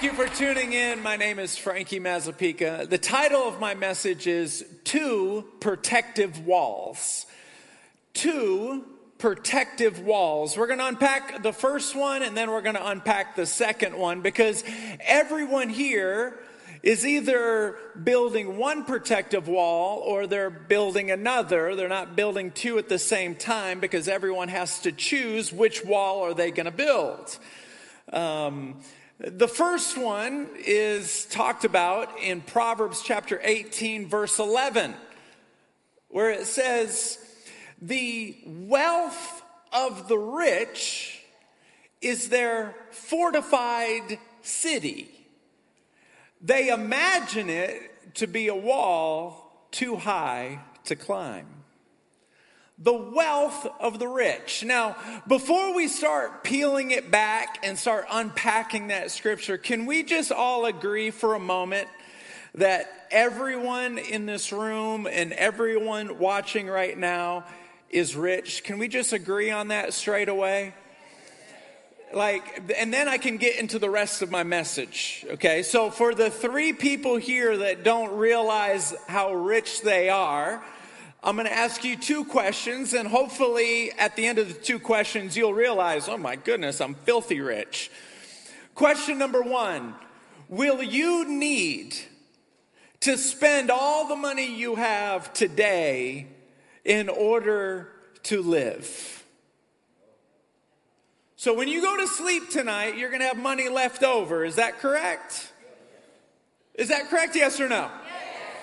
Thank 0.00 0.18
you 0.18 0.26
for 0.26 0.34
tuning 0.34 0.72
in. 0.72 1.02
My 1.02 1.16
name 1.16 1.38
is 1.38 1.58
Frankie 1.58 2.00
Mazzapica. 2.00 2.88
The 2.88 2.96
title 2.96 3.42
of 3.42 3.60
my 3.60 3.74
message 3.74 4.26
is 4.26 4.64
Two 4.82 5.44
Protective 5.60 6.46
Walls. 6.46 7.26
Two 8.14 8.86
protective 9.18 10.00
walls. 10.00 10.56
We're 10.56 10.68
going 10.68 10.78
to 10.78 10.86
unpack 10.86 11.42
the 11.42 11.52
first 11.52 11.94
one 11.94 12.22
and 12.22 12.34
then 12.34 12.50
we're 12.50 12.62
going 12.62 12.76
to 12.76 12.88
unpack 12.88 13.36
the 13.36 13.44
second 13.44 13.94
one 13.94 14.22
because 14.22 14.64
everyone 15.00 15.68
here 15.68 16.40
is 16.82 17.04
either 17.04 17.76
building 18.02 18.56
one 18.56 18.86
protective 18.86 19.48
wall 19.48 19.98
or 19.98 20.26
they're 20.26 20.48
building 20.48 21.10
another. 21.10 21.76
They're 21.76 21.90
not 21.90 22.16
building 22.16 22.52
two 22.52 22.78
at 22.78 22.88
the 22.88 22.98
same 22.98 23.34
time 23.34 23.80
because 23.80 24.08
everyone 24.08 24.48
has 24.48 24.80
to 24.80 24.92
choose 24.92 25.52
which 25.52 25.84
wall 25.84 26.22
are 26.22 26.32
they 26.32 26.50
going 26.50 26.64
to 26.64 26.72
build. 26.72 27.38
Um, 28.14 28.80
the 29.20 29.48
first 29.48 29.98
one 29.98 30.48
is 30.56 31.26
talked 31.26 31.66
about 31.66 32.18
in 32.20 32.40
Proverbs 32.40 33.02
chapter 33.02 33.38
18, 33.42 34.08
verse 34.08 34.38
11, 34.38 34.94
where 36.08 36.30
it 36.30 36.46
says, 36.46 37.18
The 37.82 38.38
wealth 38.46 39.42
of 39.74 40.08
the 40.08 40.16
rich 40.16 41.20
is 42.00 42.30
their 42.30 42.74
fortified 42.92 44.18
city. 44.40 45.10
They 46.40 46.68
imagine 46.70 47.50
it 47.50 48.14
to 48.14 48.26
be 48.26 48.48
a 48.48 48.54
wall 48.54 49.66
too 49.70 49.96
high 49.96 50.60
to 50.84 50.96
climb 50.96 51.59
the 52.82 52.94
wealth 52.94 53.66
of 53.78 53.98
the 53.98 54.08
rich. 54.08 54.64
Now, 54.64 54.96
before 55.28 55.74
we 55.74 55.86
start 55.86 56.42
peeling 56.42 56.92
it 56.92 57.10
back 57.10 57.58
and 57.62 57.78
start 57.78 58.06
unpacking 58.10 58.88
that 58.88 59.10
scripture, 59.10 59.58
can 59.58 59.84
we 59.84 60.02
just 60.02 60.32
all 60.32 60.64
agree 60.64 61.10
for 61.10 61.34
a 61.34 61.38
moment 61.38 61.88
that 62.54 62.90
everyone 63.10 63.98
in 63.98 64.24
this 64.24 64.50
room 64.50 65.06
and 65.06 65.32
everyone 65.34 66.18
watching 66.18 66.68
right 66.68 66.96
now 66.96 67.44
is 67.90 68.16
rich? 68.16 68.64
Can 68.64 68.78
we 68.78 68.88
just 68.88 69.12
agree 69.12 69.50
on 69.50 69.68
that 69.68 69.92
straight 69.92 70.30
away? 70.30 70.72
Like, 72.14 72.72
and 72.76 72.92
then 72.92 73.08
I 73.08 73.18
can 73.18 73.36
get 73.36 73.60
into 73.60 73.78
the 73.78 73.90
rest 73.90 74.22
of 74.22 74.30
my 74.30 74.42
message. 74.42 75.24
Okay. 75.32 75.62
So 75.62 75.90
for 75.90 76.14
the 76.14 76.30
three 76.30 76.72
people 76.72 77.16
here 77.16 77.58
that 77.58 77.84
don't 77.84 78.16
realize 78.16 78.94
how 79.06 79.34
rich 79.34 79.82
they 79.82 80.08
are, 80.08 80.64
I'm 81.22 81.36
going 81.36 81.46
to 81.46 81.52
ask 81.52 81.84
you 81.84 81.96
two 81.96 82.24
questions, 82.24 82.94
and 82.94 83.06
hopefully 83.06 83.92
at 83.98 84.16
the 84.16 84.26
end 84.26 84.38
of 84.38 84.48
the 84.48 84.54
two 84.54 84.78
questions, 84.78 85.36
you'll 85.36 85.52
realize, 85.52 86.08
oh 86.08 86.16
my 86.16 86.36
goodness, 86.36 86.80
I'm 86.80 86.94
filthy 86.94 87.40
rich. 87.40 87.90
Question 88.74 89.18
number 89.18 89.42
one 89.42 89.94
Will 90.48 90.82
you 90.82 91.28
need 91.28 91.94
to 93.00 93.18
spend 93.18 93.70
all 93.70 94.08
the 94.08 94.16
money 94.16 94.54
you 94.54 94.76
have 94.76 95.32
today 95.34 96.26
in 96.84 97.10
order 97.10 97.92
to 98.22 98.42
live? 98.42 99.24
So 101.36 101.54
when 101.54 101.68
you 101.68 101.82
go 101.82 101.98
to 101.98 102.06
sleep 102.06 102.48
tonight, 102.50 102.96
you're 102.96 103.10
going 103.10 103.20
to 103.20 103.28
have 103.28 103.38
money 103.38 103.68
left 103.68 104.02
over. 104.02 104.44
Is 104.44 104.56
that 104.56 104.78
correct? 104.78 105.52
Is 106.74 106.88
that 106.88 107.10
correct? 107.10 107.36
Yes 107.36 107.60
or 107.60 107.68
no? 107.68 107.90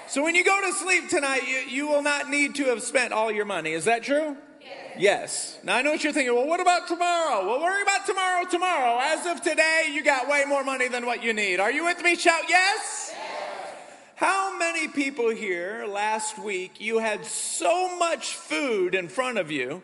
So 0.10 0.24
when 0.24 0.36
you 0.36 0.44
go 0.46 0.62
to 0.62 0.72
sleep 0.72 1.10
tonight, 1.10 1.42
you, 1.48 1.58
you 1.58 1.88
will 1.88 2.02
not 2.02 2.30
need 2.30 2.56
to 2.56 2.66
have 2.66 2.82
spent 2.82 3.12
all 3.12 3.30
your 3.30 3.44
money. 3.44 3.74
Is 3.74 3.86
that 3.86 4.04
true? 4.04 4.38
Yes. 4.62 4.96
yes. 4.98 5.60
Now 5.64 5.76
I 5.76 5.82
know 5.82 5.92
what 5.92 6.02
you're 6.02 6.14
thinking. 6.14 6.34
Well, 6.34 6.48
what 6.48 6.62
about 6.62 6.88
tomorrow? 6.88 7.46
Well, 7.46 7.62
worry 7.62 7.82
about 7.82 8.06
tomorrow 8.06 8.46
tomorrow. 8.46 9.00
As 9.02 9.26
of 9.26 9.42
today, 9.42 9.90
you 9.92 10.04
got 10.04 10.30
way 10.30 10.46
more 10.48 10.64
money 10.64 10.88
than 10.88 11.06
what 11.06 11.24
you 11.24 11.34
need. 11.34 11.60
Are 11.60 11.72
you 11.72 11.84
with 11.84 12.02
me? 12.02 12.16
Shout 12.16 12.44
yes. 12.48 13.14
yes. 13.14 13.74
How 14.16 14.58
many 14.58 14.88
people 14.88 15.30
here 15.30 15.86
last 15.86 16.40
week 16.40 16.80
you 16.80 17.00
had 17.00 17.26
so 17.26 17.98
much 17.98 18.34
food 18.34 18.96
in 18.96 19.10
front 19.10 19.38
of 19.38 19.52
you 19.52 19.82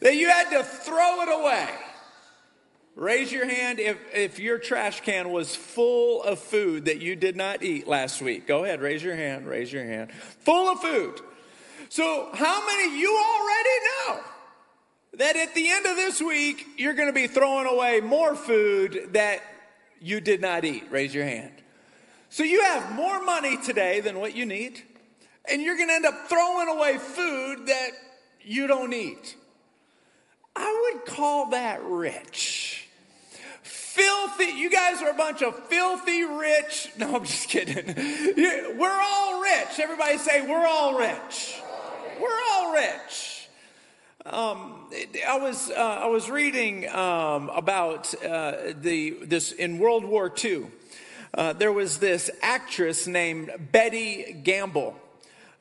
that 0.00 0.16
you 0.16 0.30
had 0.30 0.48
to 0.50 0.64
throw 0.64 1.20
it 1.22 1.28
away? 1.28 1.68
Raise 2.96 3.30
your 3.30 3.46
hand 3.46 3.78
if, 3.78 3.98
if 4.14 4.38
your 4.38 4.58
trash 4.58 5.02
can 5.02 5.30
was 5.30 5.54
full 5.54 6.22
of 6.22 6.38
food 6.38 6.86
that 6.86 6.98
you 6.98 7.14
did 7.14 7.36
not 7.36 7.62
eat 7.62 7.86
last 7.86 8.22
week. 8.22 8.46
Go 8.46 8.64
ahead, 8.64 8.80
raise 8.80 9.02
your 9.02 9.14
hand, 9.14 9.46
raise 9.46 9.70
your 9.70 9.84
hand. 9.84 10.10
Full 10.12 10.70
of 10.70 10.80
food. 10.80 11.20
So, 11.90 12.30
how 12.32 12.66
many 12.66 12.98
you 12.98 13.14
already 13.14 13.68
know 13.84 14.20
that 15.18 15.36
at 15.36 15.54
the 15.54 15.68
end 15.68 15.84
of 15.84 15.96
this 15.96 16.22
week, 16.22 16.66
you're 16.78 16.94
going 16.94 17.08
to 17.08 17.12
be 17.12 17.26
throwing 17.26 17.66
away 17.66 18.00
more 18.00 18.34
food 18.34 19.10
that 19.12 19.40
you 20.00 20.22
did 20.22 20.40
not 20.40 20.64
eat? 20.64 20.84
Raise 20.90 21.14
your 21.14 21.24
hand. 21.24 21.52
So, 22.30 22.44
you 22.44 22.62
have 22.62 22.94
more 22.94 23.22
money 23.22 23.58
today 23.58 24.00
than 24.00 24.20
what 24.20 24.34
you 24.34 24.46
need, 24.46 24.82
and 25.44 25.60
you're 25.60 25.76
going 25.76 25.88
to 25.88 25.94
end 25.94 26.06
up 26.06 26.28
throwing 26.30 26.68
away 26.68 26.96
food 26.96 27.66
that 27.66 27.90
you 28.40 28.66
don't 28.66 28.94
eat. 28.94 29.36
I 30.56 30.92
would 30.94 31.04
call 31.04 31.50
that 31.50 31.84
rich 31.84 32.85
filthy, 33.96 34.52
you 34.52 34.70
guys 34.70 35.00
are 35.00 35.10
a 35.10 35.14
bunch 35.14 35.42
of 35.42 35.58
filthy 35.68 36.22
rich. 36.22 36.92
No, 36.98 37.16
I'm 37.16 37.24
just 37.24 37.48
kidding. 37.48 37.84
We're 38.78 39.00
all 39.02 39.42
rich. 39.42 39.78
Everybody 39.78 40.18
say, 40.18 40.46
we're 40.46 40.66
all 40.66 40.98
rich. 40.98 41.60
We're 42.20 42.40
all 42.52 42.72
rich. 42.72 43.48
Um, 44.24 44.90
I 45.28 45.38
was 45.38 45.70
uh, 45.70 45.74
I 45.74 46.06
was 46.06 46.28
reading 46.28 46.88
um, 46.88 47.48
about 47.50 48.12
uh, 48.24 48.72
the 48.80 49.10
this 49.22 49.52
in 49.52 49.78
World 49.78 50.04
War 50.04 50.32
II. 50.42 50.66
Uh, 51.32 51.52
there 51.52 51.72
was 51.72 51.98
this 51.98 52.30
actress 52.42 53.06
named 53.06 53.50
Betty 53.72 54.42
Grable. 54.42 54.94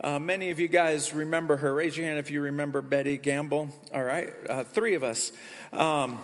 Uh, 0.02 0.20
many 0.20 0.50
of 0.50 0.60
you 0.60 0.68
guys 0.68 1.14
remember 1.14 1.58
her. 1.58 1.76
Raise 1.76 1.96
your 1.96 2.08
hand 2.08 2.18
if 2.18 2.32
you 2.32 2.42
remember 2.42 2.82
Betty 2.82 3.18
Grable. 3.20 3.70
All 3.94 4.04
right, 4.04 4.34
uh, 4.50 4.64
three 4.64 4.96
of 4.96 5.04
us. 5.04 5.32
Um, 5.72 6.18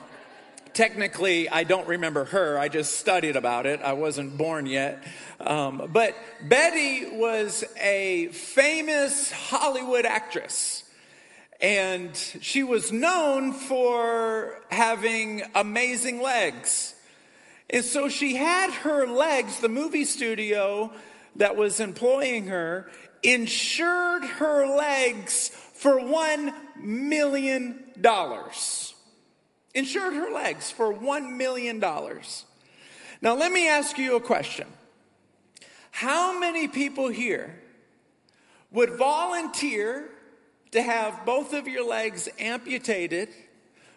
technically, 0.73 1.49
I 1.49 1.63
don't 1.63 1.87
remember 1.87 2.25
her. 2.25 2.57
I 2.57 2.69
just 2.69 2.97
studied 2.97 3.35
about 3.35 3.65
it. 3.65 3.81
I 3.81 3.93
wasn't 3.93 4.37
born 4.37 4.65
yet. 4.65 5.03
Um, 5.39 5.89
but 5.91 6.15
Betty 6.41 7.07
was 7.17 7.63
a 7.79 8.27
famous 8.27 9.31
Hollywood 9.31 10.05
actress. 10.05 10.83
And 11.59 12.15
she 12.15 12.63
was 12.63 12.91
known 12.91 13.53
for 13.53 14.61
having 14.71 15.43
amazing 15.53 16.21
legs. 16.21 16.95
And 17.69 17.85
so 17.85 18.09
she 18.09 18.35
had 18.35 18.71
her 18.71 19.05
legs, 19.07 19.59
the 19.59 19.69
movie 19.69 20.05
studio 20.05 20.91
that 21.35 21.55
was 21.55 21.79
employing 21.79 22.47
her, 22.47 22.89
insured 23.23 24.23
her 24.23 24.65
legs 24.75 25.49
for 25.49 25.99
$1 25.99 26.53
million 26.77 27.83
insured 29.73 30.13
her 30.13 30.31
legs 30.31 30.69
for 30.71 30.93
$1 30.93 31.35
million. 31.35 31.79
Now, 31.79 33.35
let 33.35 33.51
me 33.51 33.67
ask 33.67 33.97
you 33.97 34.15
a 34.15 34.21
question. 34.21 34.67
How 35.91 36.39
many 36.39 36.67
people 36.67 37.09
here 37.09 37.59
would 38.71 38.91
volunteer 38.91 40.09
to 40.71 40.81
have 40.81 41.25
both 41.25 41.53
of 41.53 41.67
your 41.67 41.85
legs 41.85 42.29
amputated 42.39 43.29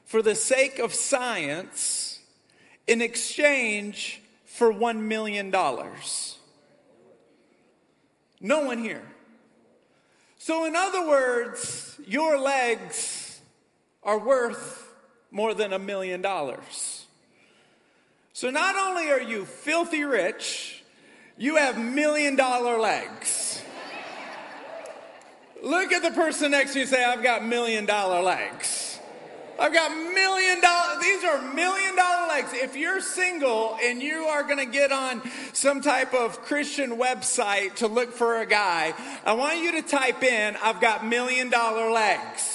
for 0.04 0.20
the 0.20 0.34
sake 0.34 0.78
of 0.78 0.92
science 0.92 2.20
in 2.86 3.00
exchange 3.00 4.20
for 4.44 4.72
$1 4.72 4.98
million? 4.98 5.50
No 8.40 8.64
one 8.64 8.78
here. 8.78 9.02
So, 10.36 10.66
in 10.66 10.76
other 10.76 11.08
words, 11.08 11.98
your 12.06 12.38
legs 12.38 13.40
are 14.02 14.18
worth 14.18 14.93
more 15.30 15.54
than 15.54 15.72
a 15.72 15.78
million 15.78 16.22
dollars. 16.22 17.06
So 18.32 18.50
not 18.50 18.76
only 18.76 19.10
are 19.10 19.20
you 19.22 19.44
filthy 19.44 20.04
rich, 20.04 20.82
you 21.36 21.56
have 21.56 21.78
million 21.78 22.36
dollar 22.36 22.78
legs. 22.78 23.62
Look 25.62 25.92
at 25.92 26.02
the 26.02 26.10
person 26.10 26.50
next 26.50 26.74
to 26.74 26.80
you 26.80 26.86
say, 26.86 27.02
I've 27.02 27.22
got 27.22 27.44
million 27.44 27.86
dollar 27.86 28.22
legs. 28.22 28.98
I've 29.58 29.72
got 29.72 29.92
million 29.92 30.60
dollar, 30.60 31.00
these 31.00 31.22
are 31.22 31.40
million 31.54 31.94
dollar 31.94 32.28
legs. 32.28 32.50
If 32.52 32.76
you're 32.76 33.00
single 33.00 33.78
and 33.82 34.02
you 34.02 34.24
are 34.24 34.42
going 34.42 34.58
to 34.58 34.66
get 34.66 34.90
on 34.90 35.22
some 35.52 35.80
type 35.80 36.12
of 36.12 36.40
Christian 36.42 36.96
website 36.98 37.76
to 37.76 37.86
look 37.86 38.12
for 38.12 38.40
a 38.40 38.46
guy, 38.46 38.94
I 39.24 39.32
want 39.34 39.60
you 39.60 39.80
to 39.80 39.82
type 39.82 40.24
in, 40.24 40.56
I've 40.62 40.80
got 40.80 41.06
million 41.06 41.50
dollar 41.50 41.90
legs. 41.90 42.53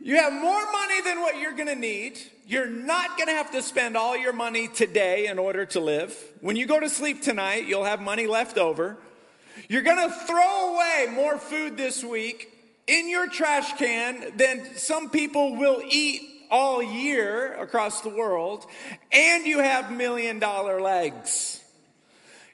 You 0.00 0.16
have 0.16 0.32
more 0.32 0.72
money 0.72 1.00
than 1.02 1.20
what 1.20 1.38
you're 1.38 1.54
going 1.54 1.68
to 1.68 1.74
need. 1.74 2.20
You're 2.46 2.68
not 2.68 3.16
going 3.16 3.26
to 3.26 3.34
have 3.34 3.50
to 3.52 3.62
spend 3.62 3.96
all 3.96 4.16
your 4.16 4.32
money 4.32 4.68
today 4.68 5.26
in 5.26 5.38
order 5.38 5.66
to 5.66 5.80
live. 5.80 6.16
When 6.40 6.56
you 6.56 6.66
go 6.66 6.78
to 6.78 6.88
sleep 6.88 7.22
tonight, 7.22 7.66
you'll 7.66 7.84
have 7.84 8.00
money 8.00 8.26
left 8.26 8.58
over. 8.58 8.96
You're 9.68 9.82
going 9.82 10.08
to 10.08 10.14
throw 10.14 10.74
away 10.74 11.08
more 11.12 11.36
food 11.36 11.76
this 11.76 12.04
week 12.04 12.48
in 12.86 13.08
your 13.08 13.28
trash 13.28 13.76
can 13.76 14.36
than 14.36 14.76
some 14.76 15.10
people 15.10 15.56
will 15.56 15.82
eat 15.86 16.22
all 16.50 16.82
year 16.82 17.54
across 17.60 18.00
the 18.00 18.08
world, 18.08 18.64
and 19.12 19.44
you 19.44 19.58
have 19.58 19.92
million 19.92 20.38
dollar 20.38 20.80
legs. 20.80 21.60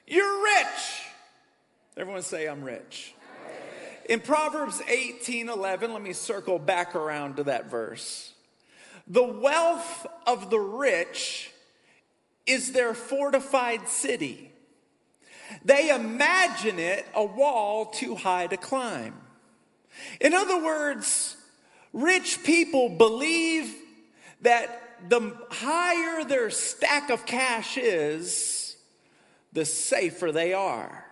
You're 0.05 0.43
rich. 0.43 1.03
Everyone 1.95 2.21
say, 2.21 2.47
I'm 2.47 2.63
rich. 2.63 3.14
In 4.07 4.19
Proverbs 4.19 4.81
18 4.87 5.49
11, 5.49 5.91
let 5.91 6.01
me 6.01 6.13
circle 6.13 6.59
back 6.59 6.95
around 6.95 7.37
to 7.37 7.43
that 7.45 7.71
verse. 7.71 8.33
The 9.07 9.23
wealth 9.23 10.05
of 10.27 10.49
the 10.49 10.59
rich 10.59 11.51
is 12.45 12.71
their 12.71 12.93
fortified 12.93 13.87
city. 13.87 14.51
They 15.63 15.89
imagine 15.89 16.79
it 16.79 17.05
a 17.15 17.23
wall 17.23 17.87
too 17.87 18.15
high 18.15 18.47
to 18.47 18.57
climb. 18.57 19.15
In 20.19 20.33
other 20.33 20.63
words, 20.63 21.37
rich 21.93 22.43
people 22.43 22.89
believe 22.89 23.73
that 24.41 24.81
the 25.07 25.35
higher 25.49 26.23
their 26.23 26.49
stack 26.49 27.09
of 27.09 27.25
cash 27.25 27.77
is, 27.77 28.77
the 29.53 29.65
safer 29.65 30.31
they 30.31 30.53
are. 30.53 31.04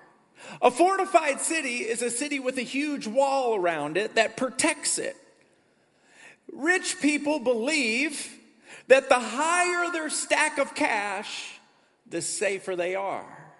A 0.62 0.72
fortified 0.72 1.42
city 1.42 1.78
is 1.78 2.02
a 2.02 2.10
city 2.10 2.40
with 2.40 2.58
a 2.58 2.64
huge 2.64 3.08
wall 3.08 3.56
around 3.56 3.98
it 3.98 4.16
that 4.16 4.38
protects 4.38 4.98
it. 4.98 5.16
Rich 6.52 7.02
people 7.02 7.40
believe 7.40 8.38
that 8.88 9.10
the 9.10 9.20
higher 9.20 9.92
their 9.92 10.10
stack 10.10 10.58
of 10.58 10.76
cash, 10.76 11.60
the 12.10 12.22
safer 12.22 12.76
they 12.76 12.96
are. 12.96 13.54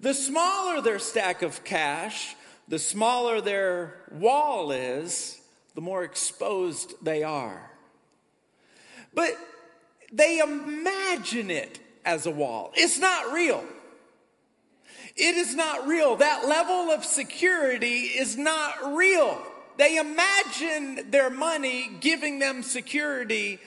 The 0.00 0.14
smaller 0.14 0.80
their 0.80 0.98
stack 0.98 1.42
of 1.42 1.64
cash, 1.64 2.34
the 2.68 2.78
smaller 2.78 3.40
their 3.40 4.02
wall 4.10 4.72
is, 4.72 5.40
the 5.74 5.80
more 5.80 6.04
exposed 6.04 6.94
they 7.02 7.22
are. 7.22 7.70
But 9.14 9.36
they 10.12 10.38
imagine 10.38 11.50
it 11.50 11.78
as 12.04 12.26
a 12.26 12.30
wall. 12.30 12.72
It's 12.74 12.98
not 12.98 13.32
real. 13.32 13.64
It 15.16 15.34
is 15.34 15.54
not 15.54 15.86
real. 15.86 16.16
That 16.16 16.46
level 16.46 16.90
of 16.90 17.04
security 17.04 18.00
is 18.00 18.36
not 18.36 18.94
real. 18.94 19.40
They 19.78 19.96
imagine 19.96 21.10
their 21.10 21.30
money 21.30 21.90
giving 22.00 22.38
them 22.38 22.62
security 22.62 23.58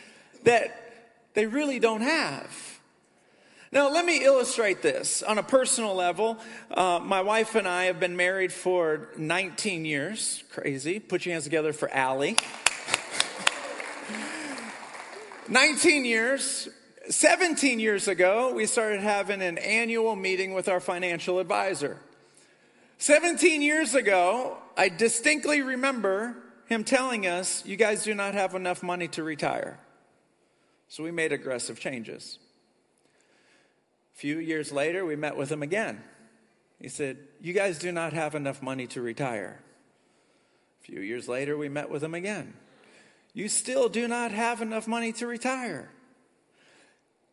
that 0.43 0.93
they 1.33 1.47
really 1.47 1.79
don't 1.79 2.01
have. 2.01 2.79
Now, 3.71 3.91
let 3.91 4.03
me 4.03 4.23
illustrate 4.23 4.81
this 4.81 5.21
on 5.21 5.37
a 5.37 5.43
personal 5.43 5.93
level. 5.93 6.39
Uh, 6.71 6.99
my 7.01 7.21
wife 7.21 7.53
and 7.53 7.67
I 7.67 7.85
have 7.85 7.99
been 7.99 8.15
married 8.15 8.51
for 8.51 9.09
19 9.15 9.85
years. 9.85 10.43
Crazy. 10.51 10.99
Put 10.99 11.25
your 11.25 11.33
hands 11.33 11.43
together 11.43 11.71
for 11.71 11.89
Allie. 11.91 12.35
19 15.47 16.05
years. 16.05 16.67
17 17.09 17.79
years 17.79 18.07
ago, 18.07 18.53
we 18.53 18.67
started 18.67 19.01
having 19.01 19.41
an 19.41 19.57
annual 19.57 20.15
meeting 20.15 20.53
with 20.53 20.69
our 20.69 20.79
financial 20.79 21.39
advisor. 21.39 21.97
17 22.99 23.63
years 23.63 23.95
ago, 23.95 24.57
I 24.77 24.89
distinctly 24.89 25.61
remember 25.61 26.37
him 26.67 26.83
telling 26.83 27.25
us, 27.25 27.65
You 27.65 27.77
guys 27.77 28.03
do 28.03 28.13
not 28.13 28.35
have 28.35 28.53
enough 28.53 28.83
money 28.83 29.07
to 29.09 29.23
retire. 29.23 29.79
So 30.87 31.03
we 31.03 31.11
made 31.11 31.31
aggressive 31.31 31.79
changes 31.79 32.37
A 34.15 34.19
few 34.19 34.37
years 34.37 34.71
later, 34.71 35.03
we 35.03 35.15
met 35.15 35.35
with 35.35 35.51
him 35.51 35.63
again. 35.63 36.03
He 36.79 36.89
said, 36.89 37.17
You 37.41 37.53
guys 37.53 37.79
do 37.79 37.91
not 37.91 38.13
have 38.13 38.35
enough 38.35 38.61
money 38.61 38.85
to 38.87 39.01
retire. 39.01 39.59
A 40.81 40.85
few 40.85 41.01
years 41.01 41.27
later, 41.27 41.57
we 41.57 41.69
met 41.69 41.89
with 41.89 42.03
him 42.03 42.13
again. 42.13 42.53
You 43.33 43.49
still 43.49 43.89
do 43.89 44.07
not 44.07 44.31
have 44.31 44.61
enough 44.61 44.87
money 44.87 45.11
to 45.13 45.25
retire. 45.25 45.89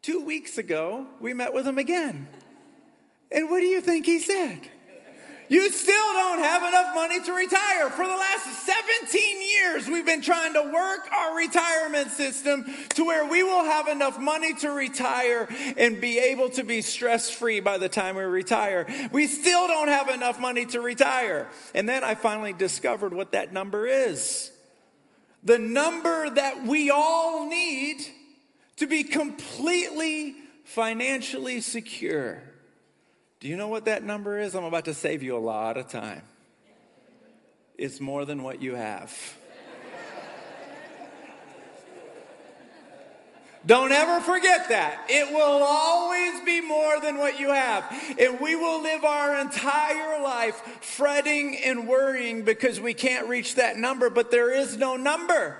Two 0.06 0.24
weeks 0.24 0.56
ago, 0.56 1.04
we 1.18 1.34
met 1.34 1.52
with 1.52 1.66
him 1.66 1.78
again. 1.78 2.28
And 3.32 3.50
what 3.50 3.58
do 3.58 3.66
you 3.66 3.80
think 3.80 4.06
he 4.06 4.20
said? 4.20 4.60
You 5.48 5.68
still 5.68 6.12
don't 6.12 6.38
have 6.38 6.62
enough 6.62 6.94
money 6.94 7.20
to 7.22 7.32
retire. 7.32 7.90
For 7.90 8.06
the 8.06 8.14
last 8.14 8.66
17 9.00 9.42
years, 9.42 9.88
we've 9.88 10.06
been 10.06 10.22
trying 10.22 10.52
to 10.52 10.62
work 10.62 11.08
our 11.12 11.36
retirement 11.36 12.12
system 12.12 12.66
to 12.90 13.04
where 13.04 13.26
we 13.26 13.42
will 13.42 13.64
have 13.64 13.88
enough 13.88 14.16
money 14.16 14.54
to 14.54 14.70
retire 14.70 15.48
and 15.76 16.00
be 16.00 16.20
able 16.20 16.50
to 16.50 16.62
be 16.62 16.82
stress 16.82 17.28
free 17.28 17.58
by 17.58 17.76
the 17.76 17.88
time 17.88 18.14
we 18.14 18.22
retire. 18.22 18.86
We 19.10 19.26
still 19.26 19.66
don't 19.66 19.88
have 19.88 20.08
enough 20.08 20.38
money 20.38 20.66
to 20.66 20.80
retire. 20.80 21.48
And 21.74 21.88
then 21.88 22.04
I 22.04 22.14
finally 22.14 22.52
discovered 22.52 23.12
what 23.12 23.32
that 23.32 23.52
number 23.52 23.88
is 23.88 24.52
the 25.42 25.58
number 25.58 26.30
that 26.30 26.64
we 26.64 26.90
all 26.90 27.48
need 27.48 28.06
to 28.76 28.86
be 28.86 29.04
completely 29.04 30.34
financially 30.64 31.60
secure. 31.60 32.42
Do 33.40 33.48
you 33.48 33.56
know 33.56 33.68
what 33.68 33.84
that 33.86 34.02
number 34.02 34.38
is? 34.38 34.54
I'm 34.54 34.64
about 34.64 34.86
to 34.86 34.94
save 34.94 35.22
you 35.22 35.36
a 35.36 35.38
lot 35.38 35.76
of 35.76 35.88
time. 35.88 36.22
It's 37.78 38.00
more 38.00 38.24
than 38.24 38.42
what 38.42 38.62
you 38.62 38.74
have. 38.74 39.14
Don't 43.66 43.90
ever 43.90 44.20
forget 44.20 44.68
that. 44.68 45.06
It 45.08 45.32
will 45.32 45.64
always 45.64 46.40
be 46.42 46.60
more 46.60 47.00
than 47.00 47.18
what 47.18 47.40
you 47.40 47.48
have. 47.48 47.84
And 48.18 48.38
we 48.40 48.54
will 48.54 48.80
live 48.80 49.04
our 49.04 49.40
entire 49.40 50.22
life 50.22 50.54
fretting 50.82 51.58
and 51.64 51.88
worrying 51.88 52.44
because 52.44 52.80
we 52.80 52.94
can't 52.94 53.28
reach 53.28 53.56
that 53.56 53.76
number, 53.76 54.08
but 54.08 54.30
there 54.30 54.54
is 54.54 54.76
no 54.76 54.96
number. 54.96 55.56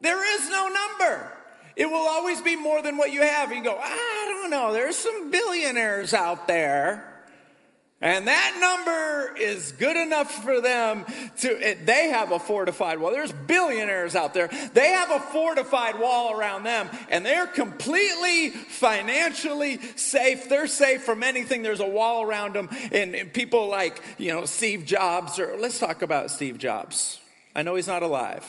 There 0.00 0.34
is 0.36 0.50
no 0.50 0.68
number. 0.68 1.32
It 1.78 1.88
will 1.88 2.08
always 2.08 2.40
be 2.40 2.56
more 2.56 2.82
than 2.82 2.96
what 2.96 3.12
you 3.12 3.22
have. 3.22 3.52
You 3.52 3.62
go, 3.62 3.78
I 3.80 4.26
don't 4.28 4.50
know, 4.50 4.72
there's 4.72 4.96
some 4.96 5.30
billionaires 5.30 6.12
out 6.12 6.48
there. 6.48 7.04
And 8.00 8.26
that 8.26 8.56
number 8.60 9.36
is 9.36 9.72
good 9.72 9.96
enough 9.96 10.44
for 10.44 10.60
them 10.60 11.04
to, 11.38 11.58
eh, 11.60 11.74
they 11.84 12.08
have 12.08 12.32
a 12.32 12.38
fortified 12.40 12.98
wall. 12.98 13.12
There's 13.12 13.32
billionaires 13.32 14.16
out 14.16 14.34
there. 14.34 14.48
They 14.72 14.88
have 14.88 15.10
a 15.10 15.20
fortified 15.20 15.98
wall 16.00 16.32
around 16.32 16.64
them 16.64 16.88
and 17.10 17.24
they're 17.24 17.46
completely 17.46 18.50
financially 18.50 19.80
safe. 19.96 20.48
They're 20.48 20.68
safe 20.68 21.02
from 21.02 21.22
anything. 21.22 21.62
There's 21.62 21.80
a 21.80 21.88
wall 21.88 22.22
around 22.22 22.54
them. 22.54 22.68
And, 22.92 23.14
and 23.14 23.32
people 23.32 23.68
like, 23.68 24.00
you 24.16 24.32
know, 24.32 24.44
Steve 24.46 24.84
Jobs, 24.84 25.38
or 25.40 25.56
let's 25.58 25.78
talk 25.78 26.02
about 26.02 26.30
Steve 26.32 26.58
Jobs. 26.58 27.20
I 27.54 27.62
know 27.62 27.74
he's 27.76 27.88
not 27.88 28.04
alive, 28.04 28.44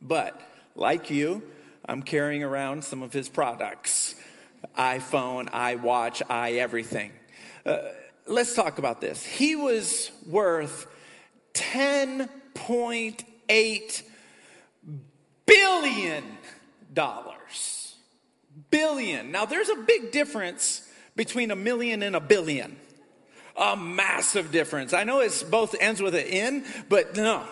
but 0.00 0.40
like 0.74 1.10
you, 1.10 1.42
I'm 1.88 2.02
carrying 2.02 2.42
around 2.42 2.82
some 2.84 3.02
of 3.02 3.12
his 3.12 3.28
products 3.28 4.14
iPhone, 4.76 5.48
iWatch, 5.50 6.22
i 6.28 6.54
everything. 6.54 7.12
Uh, 7.64 7.78
let's 8.26 8.52
talk 8.54 8.78
about 8.78 9.00
this. 9.00 9.24
He 9.24 9.54
was 9.54 10.10
worth 10.26 10.88
10.8 11.54 14.02
billion 15.46 16.24
dollars. 16.92 17.94
Billion. 18.70 19.30
Now, 19.30 19.46
there's 19.46 19.68
a 19.68 19.76
big 19.76 20.10
difference 20.10 20.82
between 21.14 21.52
a 21.52 21.56
million 21.56 22.02
and 22.02 22.16
a 22.16 22.20
billion. 22.20 22.76
A 23.56 23.76
massive 23.76 24.52
difference. 24.52 24.92
I 24.92 25.04
know 25.04 25.20
it's 25.20 25.42
both 25.42 25.74
ends 25.80 26.02
with 26.02 26.14
an 26.14 26.26
N, 26.26 26.64
but 26.88 27.16
no, 27.16 27.42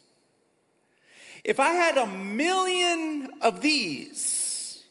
If 1.44 1.60
I 1.60 1.72
had 1.72 1.98
a 1.98 2.06
million 2.06 3.28
of 3.40 3.60
these, 3.60 4.82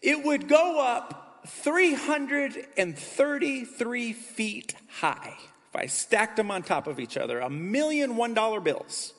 it 0.00 0.24
would 0.24 0.48
go 0.48 0.80
up 0.80 1.42
333 1.46 4.12
feet 4.12 4.74
high 4.88 5.36
if 5.72 5.80
I 5.80 5.86
stacked 5.86 6.36
them 6.36 6.50
on 6.50 6.62
top 6.62 6.86
of 6.86 7.00
each 7.00 7.16
other, 7.16 7.40
a 7.40 7.48
million 7.48 8.16
one 8.16 8.34
dollar 8.34 8.60
bills, 8.60 9.14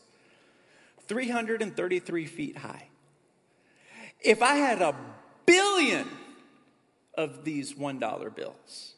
333 1.08 2.28
feet 2.28 2.58
high. 2.58 2.90
If 4.22 4.44
I 4.44 4.54
had 4.56 4.84
a 4.84 4.96
billion 5.48 6.08
of 7.16 7.44
these 7.44 7.76
one 7.76 7.98
dollar 7.98 8.30
bills, 8.30 8.94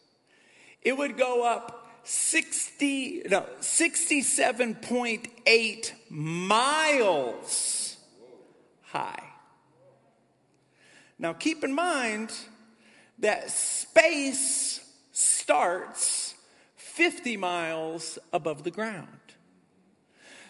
it 0.81 0.97
would 0.97 1.17
go 1.17 1.45
up 1.45 1.87
60, 2.03 3.21
no, 3.29 3.45
67.8 3.61 5.91
miles 6.09 7.95
high. 8.83 9.23
Now 11.17 11.31
keep 11.31 11.63
in 11.63 11.73
mind 11.73 12.33
that 13.19 13.49
space 13.49 14.81
starts 15.13 16.24
50 16.95 17.35
miles 17.35 18.17
above 18.31 18.63
the 18.63 18.71
ground. 18.71 19.09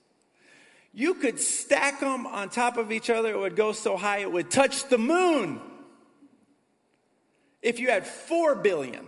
you 0.94 1.14
could 1.14 1.40
stack 1.40 2.00
them 2.00 2.28
on 2.28 2.50
top 2.50 2.78
of 2.78 2.92
each 2.92 3.10
other. 3.10 3.30
It 3.30 3.40
would 3.40 3.56
go 3.56 3.72
so 3.72 3.96
high 3.96 4.20
it 4.20 4.32
would 4.32 4.52
touch 4.52 4.90
the 4.90 4.98
moon. 4.98 5.62
If 7.62 7.80
you 7.80 7.90
had 7.90 8.06
4 8.06 8.56
billion, 8.56 9.06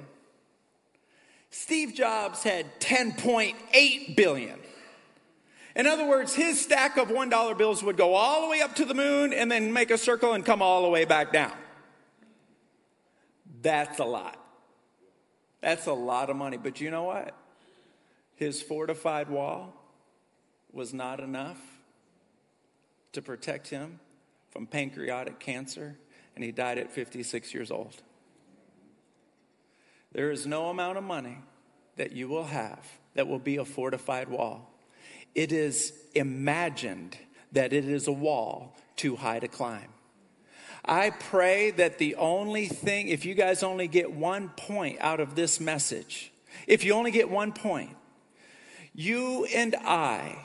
Steve 1.50 1.94
Jobs 1.94 2.44
had 2.44 2.80
10.8 2.80 4.16
billion. 4.16 4.60
In 5.76 5.88
other 5.88 6.08
words, 6.08 6.36
his 6.36 6.62
stack 6.62 6.98
of 6.98 7.08
$1 7.08 7.58
bills 7.58 7.84
would 7.84 7.98
go 7.98 8.14
all 8.14 8.44
the 8.44 8.48
way 8.48 8.62
up 8.62 8.76
to 8.76 8.86
the 8.86 8.94
moon 8.94 9.34
and 9.34 9.52
then 9.52 9.74
make 9.74 9.90
a 9.90 9.98
circle 9.98 10.34
and 10.34 10.46
come 10.46 10.62
all 10.62 10.84
the 10.84 10.90
way 10.90 11.04
back 11.04 11.34
down. 11.34 11.54
That's 13.62 14.00
a 14.00 14.06
lot. 14.06 14.38
That's 15.62 15.88
a 15.88 15.94
lot 15.94 16.30
of 16.30 16.36
money. 16.36 16.58
But 16.58 16.80
you 16.80 16.92
know 16.92 17.04
what? 17.04 17.36
His 18.36 18.62
fortified 18.62 19.30
wall 19.30 19.74
was 20.74 20.94
not 20.94 21.20
enough 21.20 21.62
to 23.14 23.22
protect 23.22 23.70
him 23.70 24.00
from 24.50 24.66
pancreatic 24.66 25.40
cancer, 25.40 25.96
and 26.36 26.44
he 26.44 26.52
died 26.52 26.78
at 26.78 26.92
56 26.92 27.54
years 27.54 27.72
old. 27.72 28.02
There 30.12 30.32
is 30.32 30.46
no 30.46 30.70
amount 30.70 30.98
of 30.98 31.04
money 31.04 31.38
that 31.96 32.12
you 32.12 32.28
will 32.28 32.46
have 32.46 32.86
that 33.14 33.28
will 33.28 33.40
be 33.40 33.58
a 33.58 33.66
fortified 33.66 34.30
wall. 34.30 34.72
It 35.36 35.52
is 35.52 35.94
imagined 36.16 37.18
that 37.52 37.74
it 37.74 37.86
is 37.86 38.08
a 38.08 38.12
wall 38.12 38.76
too 38.96 39.16
high 39.16 39.40
to 39.40 39.48
climb. 39.48 39.90
I 40.86 41.12
pray 41.12 41.72
that 41.72 41.98
the 41.98 42.16
only 42.16 42.68
thing, 42.68 43.08
if 43.08 43.26
you 43.26 43.36
guys 43.36 43.64
only 43.64 43.88
get 43.88 44.12
one 44.12 44.50
point 44.50 44.98
out 45.00 45.20
of 45.20 45.36
this 45.36 45.60
message, 45.60 46.32
if 46.68 46.84
you 46.84 46.94
only 46.94 47.12
get 47.12 47.30
one 47.30 47.54
point, 47.54 47.96
you 48.94 49.46
and 49.46 49.76
I 49.76 50.38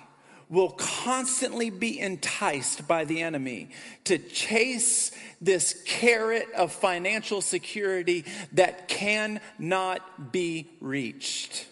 will 0.50 0.70
constantly 0.70 1.70
be 1.70 1.98
enticed 2.00 2.88
by 2.88 3.04
the 3.04 3.22
enemy 3.22 3.70
to 4.04 4.18
chase 4.18 5.10
this 5.40 5.82
carrot 5.84 6.48
of 6.56 6.72
financial 6.72 7.40
security 7.40 8.24
that 8.52 8.88
cannot 8.88 10.32
be 10.32 10.68
reached. 10.80 11.66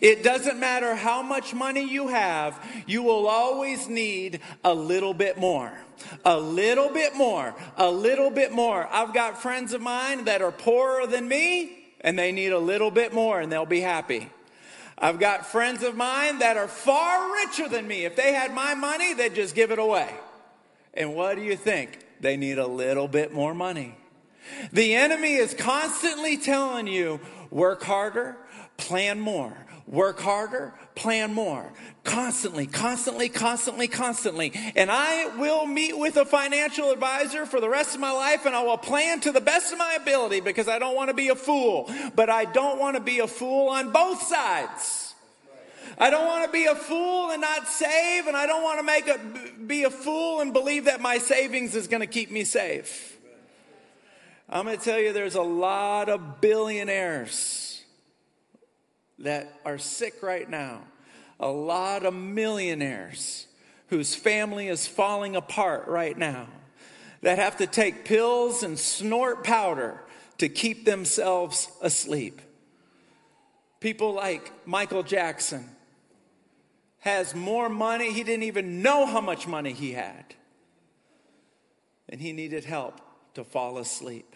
It 0.00 0.22
doesn't 0.22 0.60
matter 0.60 0.94
how 0.94 1.22
much 1.22 1.54
money 1.54 1.82
you 1.82 2.08
have, 2.08 2.64
you 2.86 3.02
will 3.02 3.26
always 3.26 3.88
need 3.88 4.40
a 4.62 4.72
little 4.72 5.14
bit 5.14 5.38
more. 5.38 5.72
A 6.24 6.38
little 6.38 6.88
bit 6.88 7.14
more. 7.16 7.54
A 7.76 7.90
little 7.90 8.30
bit 8.30 8.52
more. 8.52 8.86
I've 8.90 9.14
got 9.14 9.42
friends 9.42 9.72
of 9.72 9.80
mine 9.80 10.24
that 10.24 10.42
are 10.42 10.52
poorer 10.52 11.06
than 11.06 11.26
me, 11.26 11.78
and 12.00 12.18
they 12.18 12.32
need 12.32 12.52
a 12.52 12.58
little 12.58 12.90
bit 12.90 13.12
more, 13.12 13.40
and 13.40 13.50
they'll 13.50 13.66
be 13.66 13.80
happy. 13.80 14.30
I've 15.02 15.18
got 15.18 15.44
friends 15.46 15.82
of 15.82 15.96
mine 15.96 16.38
that 16.38 16.56
are 16.56 16.68
far 16.68 17.32
richer 17.32 17.68
than 17.68 17.88
me. 17.88 18.04
If 18.04 18.14
they 18.14 18.32
had 18.32 18.54
my 18.54 18.76
money, 18.76 19.14
they'd 19.14 19.34
just 19.34 19.56
give 19.56 19.72
it 19.72 19.80
away. 19.80 20.08
And 20.94 21.16
what 21.16 21.34
do 21.34 21.42
you 21.42 21.56
think? 21.56 22.06
They 22.20 22.36
need 22.36 22.58
a 22.58 22.66
little 22.68 23.08
bit 23.08 23.32
more 23.32 23.52
money. 23.52 23.96
The 24.72 24.94
enemy 24.94 25.34
is 25.34 25.54
constantly 25.54 26.36
telling 26.36 26.86
you 26.86 27.18
work 27.50 27.82
harder, 27.82 28.36
plan 28.76 29.20
more. 29.20 29.56
Work 29.86 30.20
harder, 30.20 30.74
plan 30.94 31.34
more. 31.34 31.72
Constantly, 32.04 32.66
constantly, 32.66 33.28
constantly, 33.28 33.88
constantly. 33.88 34.52
And 34.76 34.90
I 34.90 35.36
will 35.36 35.66
meet 35.66 35.98
with 35.98 36.16
a 36.16 36.24
financial 36.24 36.90
advisor 36.92 37.46
for 37.46 37.60
the 37.60 37.68
rest 37.68 37.94
of 37.94 38.00
my 38.00 38.12
life 38.12 38.46
and 38.46 38.54
I 38.54 38.62
will 38.62 38.78
plan 38.78 39.20
to 39.20 39.32
the 39.32 39.40
best 39.40 39.72
of 39.72 39.78
my 39.78 39.98
ability 40.00 40.40
because 40.40 40.68
I 40.68 40.78
don't 40.78 40.94
want 40.94 41.08
to 41.08 41.14
be 41.14 41.28
a 41.28 41.34
fool. 41.34 41.90
But 42.14 42.30
I 42.30 42.44
don't 42.44 42.78
want 42.78 42.96
to 42.96 43.02
be 43.02 43.18
a 43.18 43.26
fool 43.26 43.68
on 43.68 43.90
both 43.92 44.22
sides. 44.22 45.14
I 45.98 46.10
don't 46.10 46.26
want 46.26 46.46
to 46.46 46.52
be 46.52 46.64
a 46.64 46.74
fool 46.74 47.30
and 47.30 47.40
not 47.40 47.68
save, 47.68 48.26
and 48.26 48.34
I 48.34 48.46
don't 48.46 48.62
want 48.62 48.78
to 48.78 48.82
make 48.82 49.08
a, 49.08 49.62
be 49.66 49.84
a 49.84 49.90
fool 49.90 50.40
and 50.40 50.52
believe 50.52 50.86
that 50.86 51.02
my 51.02 51.18
savings 51.18 51.74
is 51.74 51.86
going 51.86 52.00
to 52.00 52.06
keep 52.06 52.30
me 52.30 52.44
safe. 52.44 53.18
I'm 54.48 54.64
going 54.64 54.78
to 54.78 54.82
tell 54.82 54.98
you, 54.98 55.12
there's 55.12 55.34
a 55.34 55.42
lot 55.42 56.08
of 56.08 56.40
billionaires 56.40 57.61
that 59.18 59.60
are 59.64 59.78
sick 59.78 60.22
right 60.22 60.48
now, 60.48 60.82
a 61.38 61.48
lot 61.48 62.04
of 62.04 62.14
millionaires 62.14 63.46
whose 63.88 64.14
family 64.14 64.68
is 64.68 64.86
falling 64.86 65.36
apart 65.36 65.86
right 65.86 66.16
now, 66.16 66.48
that 67.20 67.38
have 67.38 67.56
to 67.58 67.66
take 67.66 68.04
pills 68.04 68.62
and 68.62 68.78
snort 68.78 69.44
powder 69.44 70.00
to 70.38 70.48
keep 70.48 70.84
themselves 70.84 71.68
asleep. 71.80 72.40
People 73.80 74.14
like 74.14 74.50
Michael 74.66 75.02
Jackson 75.02 75.68
has 77.00 77.34
more 77.34 77.68
money, 77.68 78.12
he 78.12 78.22
didn't 78.22 78.44
even 78.44 78.80
know 78.80 79.06
how 79.06 79.20
much 79.20 79.46
money 79.46 79.72
he 79.72 79.92
had. 79.92 80.24
And 82.08 82.20
he 82.20 82.32
needed 82.32 82.64
help 82.64 83.00
to 83.34 83.42
fall 83.42 83.78
asleep. 83.78 84.31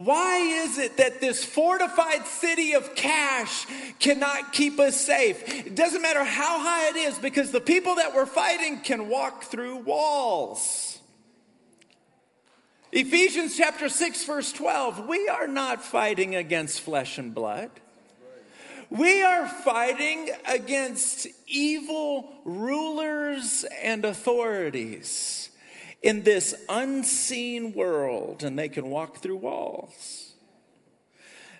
Why 0.00 0.38
is 0.38 0.78
it 0.78 0.96
that 0.96 1.20
this 1.20 1.44
fortified 1.44 2.26
city 2.26 2.72
of 2.72 2.94
cash 2.94 3.66
cannot 3.98 4.50
keep 4.50 4.80
us 4.80 4.98
safe? 4.98 5.66
It 5.66 5.74
doesn't 5.74 6.00
matter 6.00 6.24
how 6.24 6.58
high 6.58 6.88
it 6.88 6.96
is 6.96 7.18
because 7.18 7.50
the 7.50 7.60
people 7.60 7.96
that 7.96 8.14
we're 8.14 8.24
fighting 8.24 8.80
can 8.80 9.10
walk 9.10 9.44
through 9.44 9.76
walls. 9.76 11.00
Ephesians 12.92 13.58
chapter 13.58 13.90
6, 13.90 14.24
verse 14.24 14.52
12 14.52 15.06
we 15.06 15.28
are 15.28 15.46
not 15.46 15.84
fighting 15.84 16.34
against 16.34 16.80
flesh 16.80 17.18
and 17.18 17.34
blood. 17.34 17.70
We 18.88 19.22
are 19.22 19.46
fighting 19.46 20.30
against 20.48 21.26
evil 21.46 22.32
rulers 22.46 23.66
and 23.82 24.06
authorities 24.06 25.49
in 26.02 26.22
this 26.22 26.54
unseen 26.68 27.72
world 27.72 28.42
and 28.42 28.58
they 28.58 28.68
can 28.68 28.90
walk 28.90 29.18
through 29.18 29.36
walls. 29.36 30.34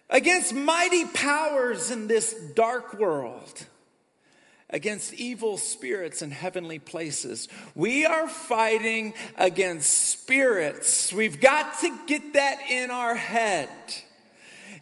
Against 0.09 0.55
mighty 0.55 1.05
powers 1.05 1.91
in 1.91 2.09
this 2.09 2.35
dark 2.55 2.99
world, 2.99 3.65
against 4.69 5.15
evil 5.15 5.57
spirits 5.57 6.21
in 6.23 6.31
heavenly 6.31 6.79
places. 6.81 7.49
We 7.75 8.05
are 8.05 8.29
fighting 8.29 9.15
against 9.37 9.91
spirits. 9.91 11.13
We've 11.13 11.41
got 11.41 11.79
to 11.81 11.97
get 12.07 12.33
that 12.33 12.59
in 12.71 12.91
our 12.91 13.15
head. 13.15 13.69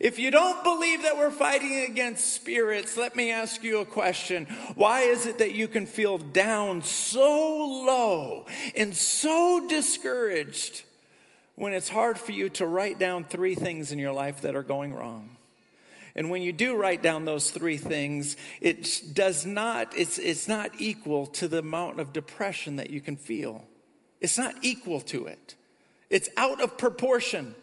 If 0.00 0.19
you 0.21 0.31
don't 0.31 0.62
believe 0.62 1.02
that 1.02 1.17
we're 1.17 1.31
fighting 1.31 1.81
against 1.81 2.33
spirits, 2.33 2.97
let 2.97 3.17
me 3.17 3.33
ask 3.33 3.64
you 3.64 3.81
a 3.81 3.85
question. 3.85 4.47
Why 4.76 5.00
is 5.02 5.26
it 5.26 5.38
that 5.38 5.55
you 5.55 5.67
can 5.67 5.87
feel 5.87 6.19
down 6.19 6.83
so 6.83 7.57
low 7.87 8.47
and 8.76 8.95
so 8.95 9.67
discouraged 9.69 10.85
when 11.57 11.73
it's 11.73 11.88
hard 11.88 12.17
for 12.17 12.31
you 12.31 12.49
to 12.50 12.67
write 12.67 13.00
down 13.00 13.25
three 13.25 13.57
things 13.57 13.90
in 13.90 13.99
your 13.99 14.12
life 14.12 14.43
that 14.43 14.55
are 14.55 14.62
going 14.62 14.95
wrong? 14.95 15.31
And 16.14 16.31
when 16.31 16.43
you 16.43 16.52
do 16.52 16.76
write 16.76 17.02
down 17.02 17.25
those 17.25 17.50
three 17.50 17.76
things, 17.76 18.37
it 18.61 19.02
does 19.12 19.45
not, 19.45 19.97
it's, 19.97 20.19
it's 20.19 20.47
not 20.47 20.71
equal 20.78 21.26
to 21.26 21.49
the 21.49 21.59
amount 21.59 21.99
of 21.99 22.12
depression 22.12 22.76
that 22.76 22.90
you 22.90 23.00
can 23.00 23.17
feel. 23.17 23.64
It's 24.21 24.38
not 24.38 24.55
equal 24.62 25.00
to 25.02 25.26
it. 25.26 25.57
It's 26.09 26.28
out 26.37 26.61
of 26.61 26.78
proportion. 26.78 27.55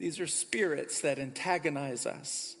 These 0.00 0.18
are 0.18 0.26
spirits 0.26 1.02
that 1.02 1.18
antagonize 1.18 2.06
us, 2.06 2.56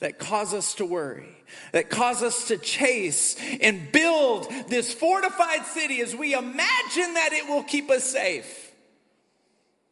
that 0.00 0.18
cause 0.18 0.52
us 0.52 0.74
to 0.74 0.84
worry, 0.84 1.34
that 1.72 1.88
cause 1.88 2.22
us 2.22 2.48
to 2.48 2.58
chase 2.58 3.34
and 3.62 3.90
build 3.90 4.46
this 4.68 4.92
fortified 4.92 5.64
city 5.64 6.02
as 6.02 6.14
we 6.14 6.34
imagine 6.34 7.14
that 7.14 7.30
it 7.32 7.48
will 7.48 7.62
keep 7.62 7.90
us 7.90 8.04
safe. 8.04 8.72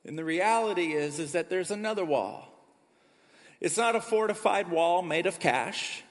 And 0.04 0.18
the 0.18 0.24
reality 0.24 0.92
is, 0.92 1.18
is 1.18 1.32
that 1.32 1.48
there's 1.48 1.70
another 1.70 2.04
wall. 2.04 2.46
It's 3.62 3.78
not 3.78 3.96
a 3.96 4.00
fortified 4.02 4.70
wall 4.70 5.00
made 5.00 5.24
of 5.24 5.40
cash. 5.40 6.02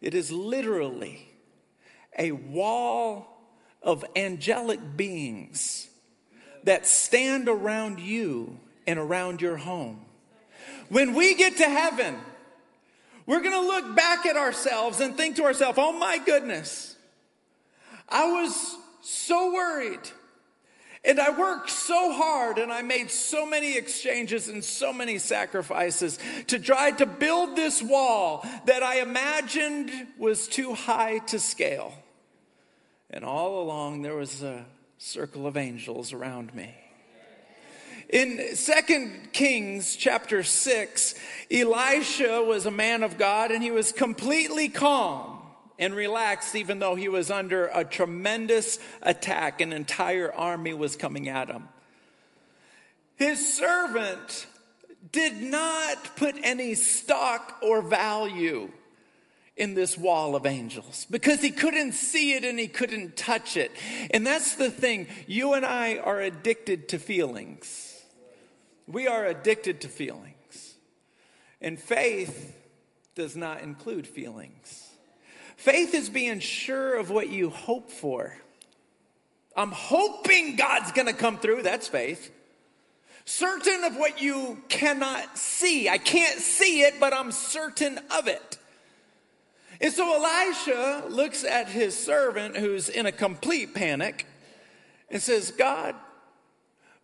It 0.00 0.14
is 0.14 0.32
literally 0.32 1.28
a 2.18 2.32
wall 2.32 3.26
of 3.82 4.06
angelic 4.16 4.96
beings 4.96 5.88
that 6.64 6.86
stand 6.86 7.46
around 7.46 8.00
you 8.00 8.58
and 8.86 8.98
around 8.98 9.40
your 9.40 9.56
home. 9.56 10.04
When 10.88 11.14
we 11.14 11.34
get 11.34 11.56
to 11.58 11.64
heaven, 11.64 12.16
we're 13.26 13.40
going 13.40 13.52
to 13.52 13.66
look 13.66 13.96
back 13.96 14.26
at 14.26 14.36
ourselves 14.36 15.00
and 15.00 15.16
think 15.16 15.36
to 15.36 15.44
ourselves, 15.44 15.78
oh 15.80 15.92
my 15.92 16.18
goodness, 16.18 16.96
I 18.08 18.42
was 18.42 18.76
so 19.00 19.52
worried 19.52 20.00
And 21.04 21.18
I 21.18 21.36
worked 21.36 21.70
so 21.70 22.12
hard 22.12 22.58
and 22.58 22.72
I 22.72 22.82
made 22.82 23.10
so 23.10 23.44
many 23.44 23.76
exchanges 23.76 24.48
and 24.48 24.62
so 24.62 24.92
many 24.92 25.18
sacrifices 25.18 26.18
to 26.46 26.60
try 26.60 26.92
to 26.92 27.06
build 27.06 27.56
this 27.56 27.82
wall 27.82 28.46
that 28.66 28.84
I 28.84 29.00
imagined 29.00 29.90
was 30.16 30.46
too 30.46 30.74
high 30.74 31.18
to 31.18 31.40
scale. 31.40 31.92
And 33.10 33.24
all 33.24 33.62
along 33.62 34.02
there 34.02 34.14
was 34.14 34.42
a 34.42 34.64
circle 34.98 35.46
of 35.48 35.56
angels 35.56 36.12
around 36.12 36.54
me. 36.54 36.72
In 38.12 38.56
Second 38.56 39.32
Kings 39.32 39.96
chapter 39.96 40.42
6, 40.42 41.14
Elisha 41.50 42.42
was 42.42 42.66
a 42.66 42.70
man 42.70 43.02
of 43.02 43.16
God 43.16 43.50
and 43.50 43.62
he 43.62 43.70
was 43.70 43.90
completely 43.90 44.68
calm 44.68 45.40
and 45.78 45.94
relaxed, 45.94 46.54
even 46.54 46.78
though 46.78 46.94
he 46.94 47.08
was 47.08 47.30
under 47.30 47.68
a 47.68 47.84
tremendous 47.86 48.78
attack. 49.00 49.62
An 49.62 49.72
entire 49.72 50.30
army 50.30 50.74
was 50.74 50.94
coming 50.94 51.30
at 51.30 51.48
him. 51.48 51.70
His 53.16 53.56
servant 53.56 54.46
did 55.10 55.40
not 55.40 56.14
put 56.14 56.34
any 56.42 56.74
stock 56.74 57.56
or 57.62 57.80
value 57.80 58.70
in 59.56 59.72
this 59.72 59.96
wall 59.96 60.36
of 60.36 60.44
angels 60.44 61.06
because 61.10 61.40
he 61.40 61.50
couldn't 61.50 61.92
see 61.92 62.34
it 62.34 62.44
and 62.44 62.58
he 62.58 62.68
couldn't 62.68 63.16
touch 63.16 63.56
it. 63.56 63.72
And 64.10 64.26
that's 64.26 64.56
the 64.56 64.70
thing. 64.70 65.06
You 65.26 65.54
and 65.54 65.64
I 65.64 65.96
are 65.96 66.20
addicted 66.20 66.90
to 66.90 66.98
feelings. 66.98 67.91
We 68.86 69.06
are 69.06 69.26
addicted 69.26 69.80
to 69.82 69.88
feelings. 69.88 70.74
And 71.60 71.78
faith 71.78 72.56
does 73.14 73.36
not 73.36 73.62
include 73.62 74.06
feelings. 74.06 74.88
Faith 75.56 75.94
is 75.94 76.08
being 76.08 76.40
sure 76.40 76.98
of 76.98 77.10
what 77.10 77.28
you 77.28 77.50
hope 77.50 77.90
for. 77.90 78.36
I'm 79.56 79.70
hoping 79.70 80.56
God's 80.56 80.92
to 80.92 81.12
come 81.12 81.38
through. 81.38 81.62
That's 81.62 81.88
faith. 81.88 82.32
Certain 83.24 83.84
of 83.84 83.96
what 83.96 84.20
you 84.20 84.60
cannot 84.68 85.38
see. 85.38 85.88
I 85.88 85.98
can't 85.98 86.40
see 86.40 86.82
it, 86.82 86.94
but 86.98 87.12
I'm 87.12 87.30
certain 87.30 88.00
of 88.10 88.26
it. 88.26 88.58
And 89.80 89.92
so 89.92 90.14
Elisha 90.14 91.04
looks 91.08 91.44
at 91.44 91.68
his 91.68 91.96
servant 91.96 92.56
who's 92.56 92.88
in 92.88 93.06
a 93.06 93.12
complete 93.12 93.74
panic 93.74 94.26
and 95.10 95.20
says, 95.20 95.50
God, 95.50 95.94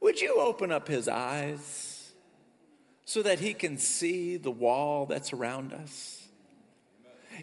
would 0.00 0.20
you 0.20 0.36
open 0.40 0.70
up 0.70 0.88
his 0.88 1.08
eyes 1.08 2.12
so 3.04 3.22
that 3.22 3.40
he 3.40 3.54
can 3.54 3.78
see 3.78 4.36
the 4.36 4.50
wall 4.50 5.06
that's 5.06 5.32
around 5.32 5.72
us? 5.72 6.28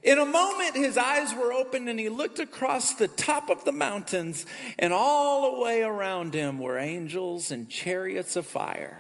In 0.04 0.20
a 0.20 0.26
moment, 0.26 0.76
his 0.76 0.98
eyes 0.98 1.34
were 1.34 1.54
opened 1.54 1.88
and 1.88 2.00
he 2.00 2.10
looked 2.10 2.40
across 2.40 2.96
the 2.96 3.08
top 3.08 3.50
of 3.50 3.64
the 3.64 3.72
mountains, 3.72 4.46
and 4.78 4.92
all 4.92 5.56
the 5.56 5.62
way 5.62 5.84
around 5.84 6.34
him 6.34 6.60
were 6.60 6.78
angels 6.78 7.52
and 7.52 7.70
chariots 7.70 8.36
of 8.36 8.46
fire. 8.46 9.00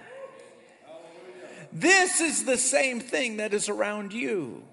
This 1.72 2.22
is 2.22 2.46
the 2.46 2.58
same 2.58 3.02
thing 3.02 3.38
that 3.38 3.54
is 3.54 3.68
around 3.68 4.14
you. 4.14 4.64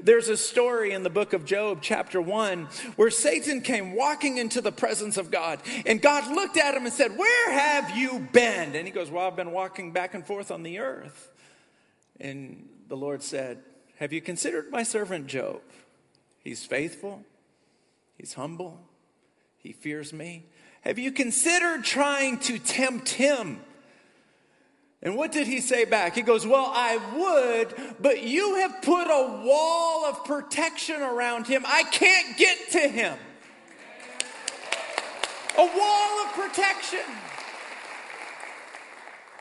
There's 0.00 0.28
a 0.28 0.36
story 0.36 0.92
in 0.92 1.02
the 1.02 1.10
book 1.10 1.32
of 1.32 1.44
Job, 1.44 1.78
chapter 1.82 2.20
1, 2.20 2.68
where 2.96 3.10
Satan 3.10 3.60
came 3.60 3.94
walking 3.94 4.38
into 4.38 4.60
the 4.60 4.72
presence 4.72 5.16
of 5.16 5.30
God. 5.30 5.60
And 5.86 6.00
God 6.00 6.30
looked 6.30 6.56
at 6.56 6.74
him 6.74 6.84
and 6.84 6.92
said, 6.92 7.16
Where 7.16 7.52
have 7.52 7.96
you 7.96 8.28
been? 8.32 8.74
And 8.74 8.86
he 8.86 8.92
goes, 8.92 9.10
Well, 9.10 9.26
I've 9.26 9.36
been 9.36 9.52
walking 9.52 9.92
back 9.92 10.14
and 10.14 10.26
forth 10.26 10.50
on 10.50 10.62
the 10.62 10.78
earth. 10.78 11.30
And 12.20 12.68
the 12.88 12.96
Lord 12.96 13.22
said, 13.22 13.58
have 14.02 14.12
you 14.12 14.20
considered 14.20 14.68
my 14.72 14.82
servant 14.82 15.28
Job? 15.28 15.60
He's 16.42 16.64
faithful, 16.64 17.22
he's 18.18 18.34
humble, 18.34 18.80
he 19.58 19.70
fears 19.70 20.12
me. 20.12 20.46
Have 20.80 20.98
you 20.98 21.12
considered 21.12 21.84
trying 21.84 22.38
to 22.40 22.58
tempt 22.58 23.10
him? 23.10 23.60
And 25.02 25.16
what 25.16 25.32
did 25.32 25.48
he 25.48 25.60
say 25.60 25.84
back? 25.84 26.14
He 26.14 26.22
goes, 26.22 26.46
Well, 26.46 26.70
I 26.72 26.96
would, 27.16 27.74
but 28.00 28.22
you 28.22 28.54
have 28.56 28.80
put 28.82 29.08
a 29.08 29.42
wall 29.44 30.04
of 30.04 30.24
protection 30.24 31.02
around 31.02 31.48
him. 31.48 31.64
I 31.66 31.82
can't 31.84 32.36
get 32.36 32.70
to 32.70 32.78
him. 32.78 33.18
A 35.58 35.66
wall 35.66 36.20
of 36.24 36.32
protection. 36.32 37.00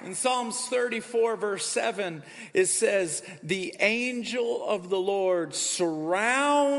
In 0.04 0.16
Psalms 0.16 0.68
34, 0.68 1.36
verse 1.36 1.68
7, 1.68 2.24
it 2.56 2.66
says, 2.66 3.22
The 3.44 3.76
angel 3.80 4.66
of 4.68 4.90
the 4.90 5.00
Lord 5.00 5.54
surrounds 5.54 6.72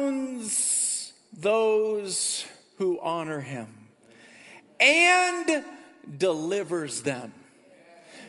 those 1.33 2.45
who 2.79 2.99
honor 3.01 3.41
him 3.41 3.69
and 4.81 5.65
delivers 6.19 7.03
them 7.03 7.33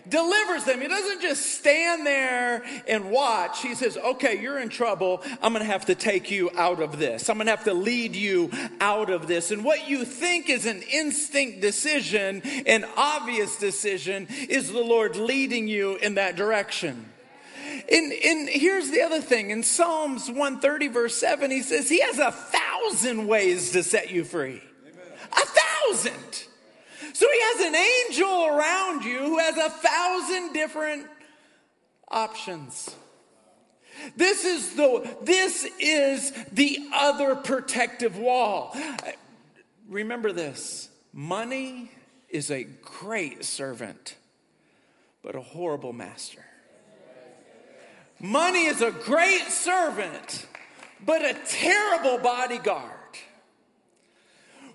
delivers 0.07 0.63
them. 0.65 0.81
He 0.81 0.87
doesn't 0.87 1.21
just 1.21 1.59
stand 1.59 2.05
there 2.05 2.63
and 2.87 3.09
watch. 3.09 3.61
He 3.61 3.75
says, 3.75 3.97
okay, 3.97 4.41
you're 4.41 4.59
in 4.59 4.69
trouble. 4.69 5.21
I'm 5.41 5.53
going 5.53 5.65
to 5.65 5.71
have 5.71 5.85
to 5.85 5.95
take 5.95 6.31
you 6.31 6.49
out 6.55 6.81
of 6.81 6.99
this. 6.99 7.29
I'm 7.29 7.37
going 7.37 7.47
to 7.47 7.51
have 7.51 7.65
to 7.65 7.73
lead 7.73 8.15
you 8.15 8.51
out 8.79 9.09
of 9.09 9.27
this. 9.27 9.51
And 9.51 9.63
what 9.63 9.89
you 9.89 10.05
think 10.05 10.49
is 10.49 10.65
an 10.65 10.81
instinct 10.91 11.61
decision, 11.61 12.41
an 12.65 12.85
obvious 12.97 13.57
decision, 13.57 14.27
is 14.49 14.71
the 14.71 14.81
Lord 14.81 15.15
leading 15.15 15.67
you 15.67 15.95
in 15.95 16.15
that 16.15 16.35
direction. 16.35 17.09
And, 17.91 18.13
and 18.13 18.49
here's 18.49 18.91
the 18.91 19.01
other 19.01 19.21
thing 19.21 19.49
in 19.49 19.63
Psalms 19.63 20.27
130, 20.27 20.87
verse 20.89 21.15
7, 21.15 21.49
he 21.51 21.61
says, 21.61 21.89
He 21.89 22.01
has 22.01 22.19
a 22.19 22.31
thousand 22.31 23.27
ways 23.27 23.71
to 23.71 23.83
set 23.83 24.11
you 24.11 24.23
free. 24.23 24.61
Amen. 24.85 25.03
A 25.31 25.45
thousand. 25.45 26.32
So 27.23 27.29
he 27.31 27.39
has 27.41 27.67
an 27.67 27.75
angel 27.75 28.47
around 28.47 29.05
you 29.05 29.19
who 29.19 29.38
has 29.38 29.55
a 29.55 29.69
thousand 29.69 30.51
different 30.51 31.07
options. 32.09 32.93
This 34.17 34.43
is 34.43 34.75
the 34.75 35.09
this 35.21 35.65
is 35.79 36.33
the 36.51 36.79
other 36.93 37.36
protective 37.38 38.17
wall. 38.17 38.75
Remember 39.88 40.33
this. 40.33 40.89
Money 41.13 41.91
is 42.27 42.51
a 42.51 42.65
great 42.65 43.45
servant, 43.45 44.17
but 45.21 45.33
a 45.33 45.41
horrible 45.41 45.93
master. 45.93 46.43
Money 48.19 48.65
is 48.65 48.81
a 48.81 48.91
great 48.91 49.47
servant, 49.47 50.45
but 51.05 51.23
a 51.23 51.36
terrible 51.45 52.17
bodyguard. 52.17 53.02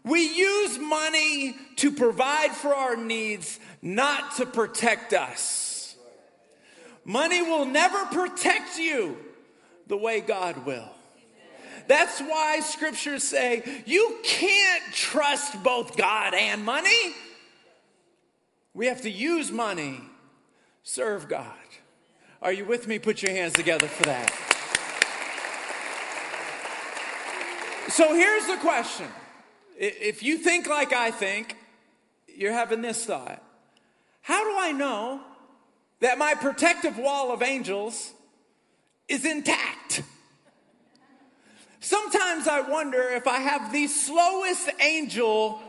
We 0.08 0.22
use 0.22 0.78
money 0.78 1.54
to 1.76 1.92
provide 1.92 2.52
for 2.52 2.74
our 2.74 2.96
needs, 2.96 3.60
not 3.82 4.36
to 4.36 4.46
protect 4.46 5.12
us. 5.12 5.96
Money 7.04 7.42
will 7.42 7.66
never 7.66 8.06
protect 8.06 8.78
you 8.78 9.18
the 9.86 9.98
way 9.98 10.20
God 10.20 10.64
will. 10.64 10.88
That's 11.88 12.20
why 12.20 12.60
scriptures 12.60 13.22
say 13.22 13.82
you 13.86 14.18
can't 14.22 14.82
trust 14.92 15.62
both 15.62 15.96
God 15.96 16.32
and 16.34 16.64
money. 16.64 17.14
We 18.72 18.86
have 18.86 19.02
to 19.02 19.10
use 19.10 19.50
money, 19.50 20.00
serve 20.82 21.28
God. 21.28 21.52
Are 22.40 22.52
you 22.52 22.64
with 22.64 22.86
me? 22.88 22.98
Put 22.98 23.22
your 23.22 23.32
hands 23.32 23.54
together 23.54 23.88
for 23.88 24.04
that. 24.04 24.30
So 27.90 28.14
here's 28.14 28.46
the 28.46 28.56
question 28.56 29.08
if 29.78 30.22
you 30.22 30.38
think 30.38 30.66
like 30.66 30.92
I 30.92 31.10
think, 31.10 31.56
you're 32.36 32.52
having 32.52 32.82
this 32.82 33.04
thought 33.04 33.42
How 34.22 34.44
do 34.44 34.58
I 34.58 34.72
know 34.72 35.20
that 36.00 36.18
my 36.18 36.34
protective 36.34 36.98
wall 36.98 37.32
of 37.32 37.42
angels 37.42 38.12
is 39.08 39.24
intact? 39.24 40.02
Sometimes 41.80 42.48
I 42.48 42.60
wonder 42.60 43.00
if 43.00 43.26
I 43.26 43.38
have 43.38 43.72
the 43.72 43.86
slowest 43.86 44.68
angel 44.80 45.60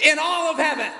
in 0.00 0.18
all 0.18 0.52
of 0.52 0.58
heaven. 0.58 0.92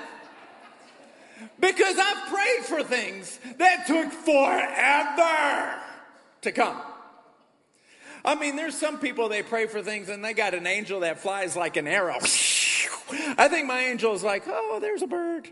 Because 1.59 1.97
I've 1.97 2.27
prayed 2.29 2.65
for 2.65 2.83
things 2.83 3.39
that 3.57 3.87
took 3.87 4.11
forever 4.11 5.81
to 6.41 6.51
come. 6.51 6.81
I 8.25 8.35
mean, 8.35 8.55
there's 8.55 8.75
some 8.77 8.99
people 8.99 9.29
they 9.29 9.41
pray 9.41 9.67
for 9.67 9.81
things 9.81 10.09
and 10.09 10.23
they 10.23 10.33
got 10.33 10.53
an 10.53 10.67
angel 10.67 10.99
that 11.01 11.19
flies 11.19 11.55
like 11.55 11.77
an 11.77 11.87
arrow. 11.87 12.19
I 13.09 13.47
think 13.47 13.67
my 13.67 13.81
angel 13.81 14.13
is 14.13 14.23
like, 14.23 14.43
oh, 14.47 14.79
there's 14.81 15.01
a 15.01 15.07
bird. 15.07 15.49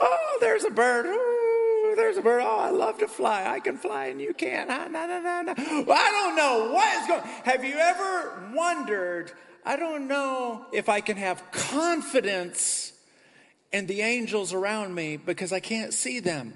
oh, 0.00 0.38
there's 0.40 0.64
a 0.64 0.70
bird. 0.70 1.06
Oh, 1.08 1.94
there's 1.96 2.16
a 2.16 2.22
bird. 2.22 2.42
Oh, 2.44 2.58
I 2.58 2.70
love 2.70 2.98
to 2.98 3.08
fly. 3.08 3.46
I 3.46 3.60
can 3.60 3.76
fly 3.76 4.06
and 4.06 4.20
you 4.20 4.34
can't. 4.34 4.70
Ah, 4.70 4.88
no, 4.90 5.06
no, 5.06 5.20
no, 5.20 5.42
no. 5.42 5.84
Well, 5.86 5.98
I 5.98 6.10
don't 6.10 6.36
know 6.36 6.72
what 6.72 7.02
is 7.02 7.08
going 7.08 7.22
Have 7.44 7.64
you 7.64 7.76
ever 7.76 8.52
wondered? 8.54 9.32
I 9.64 9.76
don't 9.76 10.08
know 10.08 10.64
if 10.72 10.88
I 10.88 11.00
can 11.00 11.16
have 11.16 11.42
confidence 11.50 12.92
in 13.72 13.86
the 13.86 14.00
angels 14.00 14.54
around 14.54 14.94
me 14.94 15.16
because 15.16 15.52
I 15.52 15.60
can't 15.60 15.92
see 15.92 16.20
them. 16.20 16.54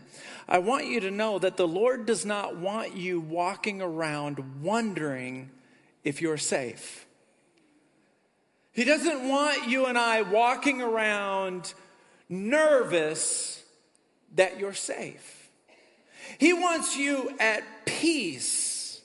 I 0.49 0.59
want 0.59 0.87
you 0.87 1.01
to 1.01 1.11
know 1.11 1.39
that 1.39 1.57
the 1.57 1.69
Lord 1.69 2.07
does 2.07 2.25
not 2.25 2.57
want 2.57 2.97
you 2.97 3.21
walking 3.21 3.83
around 3.83 4.63
wondering 4.63 5.51
if 6.05 6.23
you're 6.23 6.39
safe. 6.39 7.07
He 8.73 8.85
doesn't 8.85 9.29
want 9.29 9.69
you 9.69 9.87
and 9.87 9.99
I 9.99 10.23
walking 10.23 10.81
around 10.81 11.75
nervous 12.29 13.63
that 14.35 14.59
you're 14.59 14.73
safe. 14.73 15.51
He 16.39 16.55
wants 16.55 16.97
you 16.97 17.35
at 17.39 17.63
peace, 17.85 19.03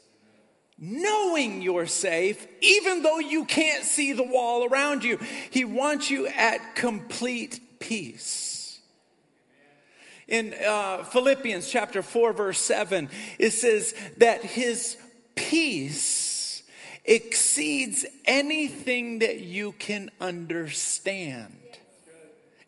knowing 0.77 1.61
you're 1.61 1.87
safe, 1.87 2.47
even 2.61 3.03
though 3.03 3.19
you 3.19 3.43
can't 3.43 3.83
see 3.83 4.13
the 4.13 4.23
wall 4.23 4.65
around 4.65 5.03
you. 5.03 5.19
He 5.49 5.65
wants 5.65 6.09
you 6.09 6.27
at 6.27 6.75
complete 6.75 7.59
peace. 7.79 8.79
In 10.27 10.53
uh, 10.65 11.03
Philippians 11.03 11.69
chapter 11.69 12.01
4, 12.01 12.33
verse 12.33 12.59
7, 12.59 13.09
it 13.39 13.51
says 13.51 13.93
that 14.17 14.43
his 14.43 14.97
peace 15.35 16.26
exceeds 17.07 18.05
anything 18.25 19.19
that 19.19 19.39
you 19.39 19.71
can 19.73 20.11
understand. 20.19 21.53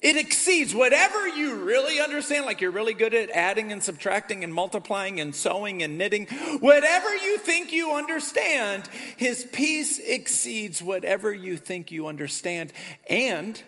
It 0.02 0.16
exceeds 0.16 0.74
whatever 0.74 1.28
you 1.28 1.56
really 1.56 2.00
understand, 2.00 2.46
like 2.46 2.62
you're 2.62 2.72
really 2.72 2.94
good 2.94 3.14
at 3.14 3.30
adding 3.32 3.74
and 3.74 3.84
subtracting 3.84 4.46
and 4.46 4.54
multiplying 4.54 5.20
and 5.20 5.36
sewing 5.36 5.84
and 5.84 5.98
knitting. 5.98 6.28
Whatever 6.62 7.14
you 7.18 7.38
think 7.38 7.74
you 7.74 7.92
understand, 7.92 8.88
his 9.18 9.46
peace 9.52 10.00
exceeds 10.00 10.82
whatever 10.82 11.34
you 11.34 11.58
think 11.58 11.92
you 11.92 12.08
understand. 12.08 12.72
And 13.10 13.62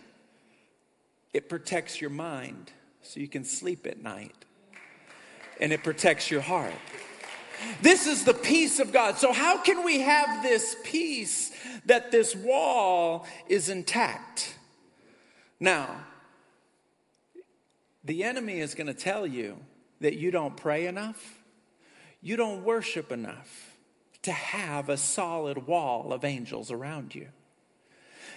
it 1.34 1.50
protects 1.50 2.00
your 2.00 2.10
mind 2.10 2.72
so 3.02 3.20
you 3.20 3.28
can 3.28 3.44
sleep 3.44 3.86
at 3.86 4.02
night. 4.02 4.46
And 5.60 5.74
it 5.74 5.84
protects 5.84 6.32
your 6.32 6.42
heart. 6.42 6.72
This 7.82 8.08
is 8.08 8.24
the 8.24 8.34
peace 8.34 8.80
of 8.80 8.92
God. 8.92 9.18
So, 9.18 9.34
how 9.34 9.58
can 9.58 9.84
we 9.84 10.02
have 10.02 10.44
this 10.44 10.76
peace 10.84 11.52
that 11.86 12.12
this 12.12 12.36
wall 12.36 13.26
is 13.48 13.70
intact? 13.70 14.56
Now, 15.60 16.06
the 18.04 18.24
enemy 18.24 18.60
is 18.60 18.76
going 18.76 18.88
to 18.88 18.94
tell 18.94 19.28
you 19.28 19.58
that 20.00 20.18
you 20.18 20.32
don't 20.32 20.58
pray 20.58 20.88
enough, 20.88 21.40
you 22.22 22.36
don't 22.36 22.64
worship 22.64 23.12
enough 23.12 23.78
to 24.24 24.32
have 24.32 24.90
a 24.90 24.98
solid 24.98 25.68
wall 25.68 26.14
of 26.14 26.24
angels 26.24 26.72
around 26.72 27.16
you. 27.16 27.28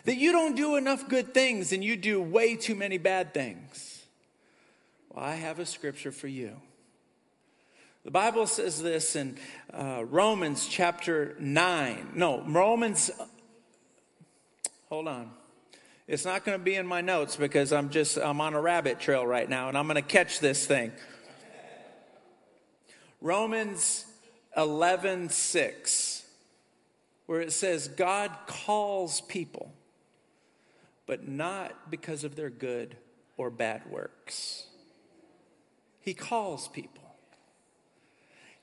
That 0.05 0.17
you 0.17 0.33
don't 0.33 0.55
do 0.55 0.77
enough 0.77 1.09
good 1.09 1.33
things 1.33 1.73
and 1.73 1.83
you 1.83 1.97
do 1.97 2.21
way 2.21 2.57
too 2.57 2.75
many 2.75 2.99
bad 2.99 3.33
things. 3.33 4.05
Well, 5.11 5.25
I 5.25 5.35
have 5.35 5.59
a 5.59 5.67
scripture 5.67 6.13
for 6.13 6.29
you. 6.29 6.61
The 8.05 8.11
Bible 8.11 8.47
says 8.47 8.83
this 8.83 9.17
in 9.17 9.39
uh, 9.73 10.05
Romans 10.05 10.67
chapter 10.67 11.37
9. 11.39 12.11
No, 12.15 12.43
Romans, 12.47 13.11
hold 14.91 15.09
on. 15.09 15.31
It's 16.07 16.27
not 16.27 16.45
going 16.45 16.59
to 16.59 16.63
be 16.63 16.75
in 16.75 16.87
my 16.87 17.01
notes 17.01 17.37
because 17.37 17.73
I'm 17.73 17.89
just, 17.89 18.19
I'm 18.19 18.43
on 18.43 18.53
a 18.53 18.61
rabbit 18.61 19.01
trail 19.01 19.27
right 19.27 19.49
now 19.49 19.71
and 19.71 19.79
I'm 19.79 19.87
going 19.87 19.97
to 19.97 20.03
catch 20.03 20.41
this 20.41 20.67
thing. 20.67 20.93
Romans 23.23 24.05
11, 24.55 25.31
6, 25.31 26.27
where 27.25 27.41
it 27.41 27.55
says, 27.55 27.89
God 27.89 28.31
calls 28.47 29.23
people, 29.23 29.73
but 31.07 31.27
not 31.27 31.91
because 31.91 32.23
of 32.23 32.37
their 32.37 32.51
good 32.51 32.99
or 33.39 33.49
bad 33.49 33.91
works. 33.91 34.67
He 36.03 36.13
calls 36.13 36.69
people. 36.69 37.04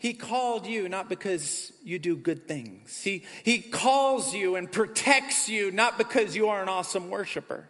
He 0.02 0.16
called 0.16 0.66
you 0.66 0.90
not 0.90 1.10
because 1.10 1.72
you 1.84 2.00
do 2.00 2.16
good 2.16 2.48
things. 2.48 3.04
He, 3.04 3.24
he 3.44 3.60
calls 3.60 4.34
you 4.34 4.56
and 4.56 4.70
protects 4.70 5.48
you 5.48 5.70
not 5.70 6.00
because 6.00 6.36
you 6.36 6.48
are 6.48 6.64
an 6.64 6.70
awesome 6.70 7.12
worshiper. 7.12 7.70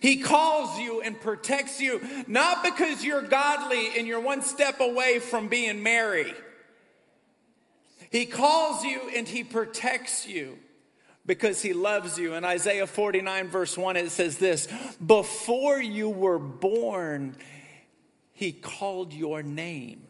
He 0.00 0.16
calls 0.16 0.76
you 0.80 1.02
and 1.02 1.20
protects 1.20 1.80
you 1.80 2.00
not 2.26 2.64
because 2.64 3.04
you're 3.04 3.22
godly 3.22 3.96
and 3.96 4.08
you're 4.08 4.18
one 4.18 4.42
step 4.42 4.80
away 4.80 5.20
from 5.20 5.46
being 5.46 5.84
Mary. 5.84 6.34
He 8.10 8.26
calls 8.26 8.82
you 8.82 9.12
and 9.14 9.28
he 9.28 9.44
protects 9.44 10.26
you 10.26 10.58
because 11.26 11.62
he 11.62 11.74
loves 11.74 12.18
you. 12.18 12.34
In 12.34 12.44
Isaiah 12.44 12.88
49, 12.88 13.46
verse 13.50 13.78
1, 13.78 13.94
it 13.94 14.10
says 14.10 14.38
this 14.38 14.66
Before 14.94 15.80
you 15.80 16.10
were 16.10 16.40
born, 16.40 17.36
he 18.32 18.50
called 18.50 19.12
your 19.12 19.44
name 19.44 20.05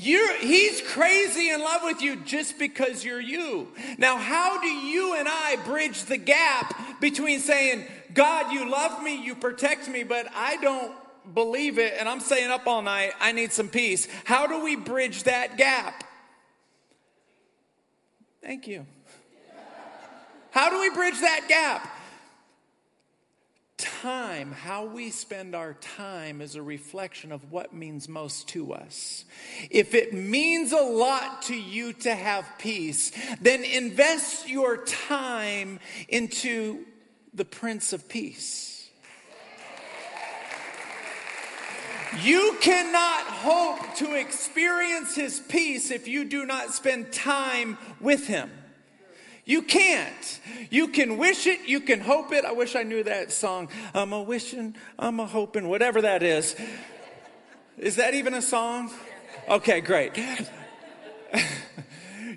you're, 0.00 0.38
he's 0.38 0.80
crazy 0.80 1.50
in 1.50 1.60
love 1.60 1.82
with 1.82 2.00
you 2.02 2.16
just 2.16 2.56
because 2.58 3.04
you're 3.04 3.20
you. 3.20 3.66
Now, 3.98 4.16
how 4.16 4.60
do 4.60 4.68
you 4.68 5.16
and 5.16 5.26
I 5.28 5.56
bridge 5.64 6.04
the 6.04 6.16
gap 6.16 7.00
between 7.00 7.40
saying, 7.40 7.84
God, 8.14 8.52
you 8.52 8.70
love 8.70 9.02
me, 9.02 9.20
you 9.20 9.34
protect 9.34 9.88
me, 9.88 10.04
but 10.04 10.28
I 10.34 10.56
don't 10.58 10.92
believe 11.34 11.78
it 11.78 11.94
and 11.98 12.08
I'm 12.08 12.20
staying 12.20 12.50
up 12.50 12.66
all 12.68 12.80
night, 12.80 13.12
I 13.18 13.32
need 13.32 13.52
some 13.52 13.68
peace? 13.68 14.06
How 14.24 14.46
do 14.46 14.62
we 14.62 14.76
bridge 14.76 15.24
that 15.24 15.56
gap? 15.56 16.04
Thank 18.40 18.68
you. 18.68 18.86
How 20.52 20.70
do 20.70 20.80
we 20.80 20.90
bridge 20.90 21.20
that 21.20 21.46
gap? 21.48 21.97
Time, 23.78 24.52
how 24.52 24.84
we 24.84 25.10
spend 25.10 25.54
our 25.54 25.74
time, 25.74 26.42
is 26.42 26.56
a 26.56 26.62
reflection 26.62 27.32
of 27.32 27.50
what 27.50 27.72
means 27.72 28.08
most 28.08 28.48
to 28.48 28.72
us. 28.74 29.24
If 29.70 29.94
it 29.94 30.12
means 30.12 30.72
a 30.72 30.82
lot 30.82 31.42
to 31.42 31.56
you 31.56 31.92
to 31.94 32.14
have 32.14 32.44
peace, 32.58 33.12
then 33.40 33.64
invest 33.64 34.48
your 34.48 34.84
time 34.84 35.80
into 36.08 36.84
the 37.32 37.44
Prince 37.44 37.92
of 37.92 38.08
Peace. 38.08 38.90
You 42.22 42.56
cannot 42.60 43.24
hope 43.24 43.94
to 43.96 44.14
experience 44.14 45.14
his 45.14 45.38
peace 45.38 45.90
if 45.90 46.08
you 46.08 46.24
do 46.24 46.46
not 46.46 46.74
spend 46.74 47.12
time 47.12 47.78
with 48.00 48.26
him. 48.26 48.50
You 49.48 49.62
can't. 49.62 50.40
You 50.68 50.88
can 50.88 51.16
wish 51.16 51.46
it, 51.46 51.66
you 51.66 51.80
can 51.80 52.00
hope 52.00 52.32
it. 52.32 52.44
I 52.44 52.52
wish 52.52 52.76
I 52.76 52.82
knew 52.82 53.02
that 53.04 53.32
song. 53.32 53.70
I'm 53.94 54.12
a 54.12 54.22
wishing, 54.22 54.76
I'm 54.98 55.20
a 55.20 55.26
hoping, 55.26 55.68
whatever 55.68 56.02
that 56.02 56.22
is. 56.22 56.54
Is 57.78 57.96
that 57.96 58.12
even 58.12 58.34
a 58.34 58.42
song? 58.42 58.90
Okay, 59.48 59.80
great. 59.80 60.12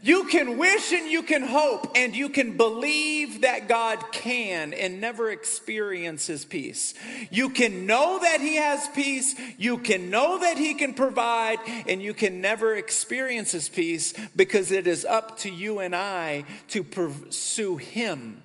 You 0.03 0.25
can 0.25 0.57
wish 0.57 0.91
and 0.91 1.11
you 1.11 1.21
can 1.21 1.43
hope 1.43 1.95
and 1.95 2.15
you 2.15 2.29
can 2.29 2.57
believe 2.57 3.41
that 3.41 3.67
God 3.67 4.03
can 4.11 4.73
and 4.73 4.99
never 4.99 5.29
experience 5.29 6.25
his 6.25 6.43
peace. 6.43 6.95
You 7.29 7.49
can 7.49 7.85
know 7.85 8.17
that 8.19 8.41
he 8.41 8.55
has 8.55 8.87
peace, 8.89 9.35
you 9.59 9.77
can 9.77 10.09
know 10.09 10.39
that 10.39 10.57
he 10.57 10.73
can 10.73 10.95
provide, 10.95 11.59
and 11.87 12.01
you 12.01 12.15
can 12.15 12.41
never 12.41 12.75
experience 12.75 13.51
his 13.51 13.69
peace 13.69 14.13
because 14.35 14.71
it 14.71 14.87
is 14.87 15.05
up 15.05 15.37
to 15.39 15.51
you 15.51 15.79
and 15.79 15.95
I 15.95 16.45
to 16.69 16.83
pursue 16.83 17.77
him. 17.77 18.41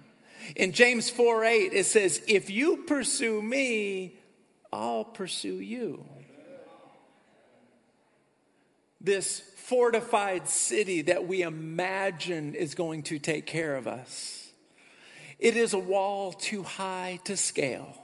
In 0.54 0.72
James 0.72 1.08
4 1.08 1.44
8, 1.44 1.72
it 1.72 1.86
says, 1.86 2.22
If 2.28 2.50
you 2.50 2.84
pursue 2.86 3.40
me, 3.40 4.18
I'll 4.72 5.04
pursue 5.04 5.58
you. 5.58 6.04
This 9.00 9.40
fortified 9.66 10.48
city 10.48 11.02
that 11.02 11.26
we 11.26 11.42
imagine 11.42 12.54
is 12.54 12.76
going 12.76 13.02
to 13.02 13.18
take 13.18 13.46
care 13.46 13.74
of 13.74 13.88
us. 13.88 14.52
It 15.40 15.56
is 15.56 15.74
a 15.74 15.78
wall 15.78 16.32
too 16.32 16.62
high 16.62 17.18
to 17.24 17.36
scale. 17.36 18.00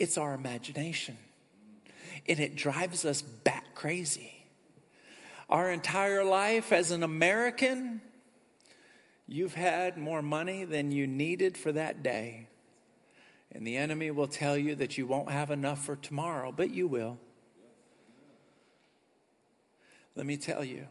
It's 0.00 0.18
our 0.18 0.34
imagination. 0.34 1.16
And 2.28 2.40
it 2.40 2.56
drives 2.56 3.04
us 3.04 3.22
back 3.22 3.76
crazy. 3.76 4.34
Our 5.48 5.70
entire 5.70 6.24
life 6.24 6.72
as 6.72 6.90
an 6.90 7.04
American, 7.04 8.00
you've 9.28 9.54
had 9.54 9.96
more 9.96 10.22
money 10.22 10.64
than 10.64 10.90
you 10.90 11.06
needed 11.06 11.56
for 11.56 11.70
that 11.70 12.02
day. 12.02 12.48
And 13.52 13.64
the 13.64 13.76
enemy 13.76 14.10
will 14.10 14.26
tell 14.26 14.58
you 14.58 14.74
that 14.74 14.98
you 14.98 15.06
won't 15.06 15.30
have 15.30 15.52
enough 15.52 15.84
for 15.84 15.94
tomorrow, 15.94 16.52
but 16.54 16.70
you 16.70 16.88
will. 16.88 17.18
Let 20.18 20.26
me 20.26 20.36
tell 20.36 20.64
you, 20.64 20.88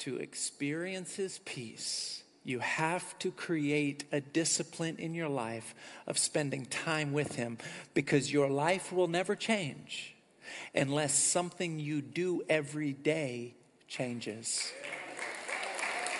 to 0.00 0.16
experience 0.16 1.14
his 1.14 1.38
peace, 1.44 2.24
you 2.42 2.58
have 2.58 3.16
to 3.20 3.30
create 3.30 4.02
a 4.10 4.20
discipline 4.20 4.96
in 4.98 5.14
your 5.14 5.28
life 5.28 5.76
of 6.08 6.18
spending 6.18 6.66
time 6.66 7.12
with 7.12 7.36
him 7.36 7.58
because 7.94 8.32
your 8.32 8.50
life 8.50 8.92
will 8.92 9.06
never 9.06 9.36
change 9.36 10.16
unless 10.74 11.14
something 11.14 11.78
you 11.78 12.02
do 12.02 12.42
every 12.48 12.94
day 12.94 13.54
changes. 13.86 14.72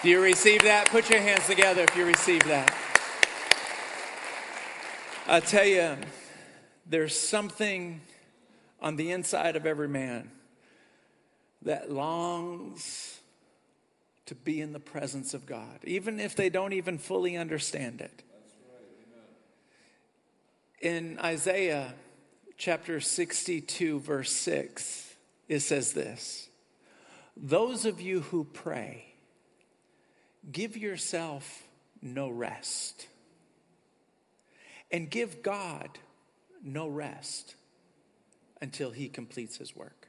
Do 0.05 0.09
you 0.09 0.21
receive 0.21 0.63
that? 0.63 0.89
Put 0.91 1.11
your 1.11 1.21
hands 1.21 1.45
together 1.49 1.83
if 1.83 1.97
you 1.97 2.05
receive 2.05 2.45
that. 2.45 2.73
I 5.27 5.41
tell 5.41 5.67
you, 5.67 5.97
there's 6.87 7.19
something 7.19 8.01
on 8.81 8.95
the 8.95 9.11
inside 9.11 9.57
of 9.57 9.67
every 9.67 9.89
man 9.89 10.31
that 11.63 11.91
longs 11.91 13.21
to 14.27 14.35
be 14.35 14.61
in 14.61 14.73
the 14.73 14.81
presence 14.81 15.35
of 15.35 15.47
God, 15.47 15.81
even 15.85 16.21
if 16.21 16.37
they 16.37 16.51
don't 16.51 16.73
even 16.75 16.99
fully 16.99 17.37
understand 17.37 18.01
it. 18.01 18.23
In 20.81 21.19
Isaiah 21.19 21.95
chapter 22.57 23.01
62, 23.01 24.01
verse 24.01 24.31
6, 24.31 25.15
it 25.49 25.61
says 25.61 25.93
this 25.93 26.49
Those 27.37 27.85
of 27.85 28.01
you 28.01 28.21
who 28.21 28.45
pray, 28.45 29.07
give 30.53 30.77
yourself 30.77 31.63
no 32.03 32.29
rest, 32.29 33.09
and 34.91 35.11
give 35.11 35.43
God 35.43 35.99
no 36.63 36.87
rest 36.89 37.55
until 38.61 38.91
he 38.91 39.09
completes 39.09 39.57
his 39.57 39.75
work. 39.75 40.08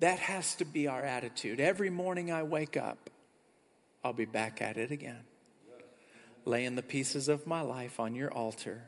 That 0.00 0.18
has 0.18 0.54
to 0.56 0.64
be 0.64 0.86
our 0.88 1.02
attitude. 1.02 1.60
Every 1.60 1.90
morning 1.90 2.32
I 2.32 2.42
wake 2.42 2.76
up, 2.76 3.10
I'll 4.02 4.14
be 4.14 4.24
back 4.24 4.62
at 4.62 4.76
it 4.76 4.90
again. 4.90 5.24
Laying 6.46 6.74
the 6.74 6.82
pieces 6.82 7.28
of 7.28 7.46
my 7.46 7.60
life 7.60 8.00
on 8.00 8.14
your 8.14 8.32
altar, 8.32 8.84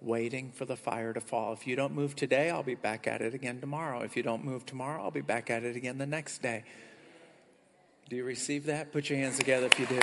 waiting 0.00 0.52
for 0.52 0.64
the 0.64 0.76
fire 0.76 1.12
to 1.12 1.20
fall. 1.20 1.52
If 1.52 1.66
you 1.66 1.74
don't 1.74 1.94
move 1.94 2.14
today, 2.14 2.48
I'll 2.48 2.62
be 2.62 2.76
back 2.76 3.08
at 3.08 3.20
it 3.22 3.34
again 3.34 3.60
tomorrow. 3.60 4.02
If 4.02 4.16
you 4.16 4.22
don't 4.22 4.44
move 4.44 4.64
tomorrow, 4.64 5.02
I'll 5.02 5.10
be 5.10 5.20
back 5.20 5.50
at 5.50 5.64
it 5.64 5.74
again 5.74 5.98
the 5.98 6.06
next 6.06 6.42
day. 6.42 6.62
Do 8.08 8.14
you 8.14 8.24
receive 8.24 8.66
that? 8.66 8.92
Put 8.92 9.10
your 9.10 9.18
hands 9.18 9.38
together 9.38 9.66
if 9.66 9.78
you 9.80 9.86
do. 9.86 10.00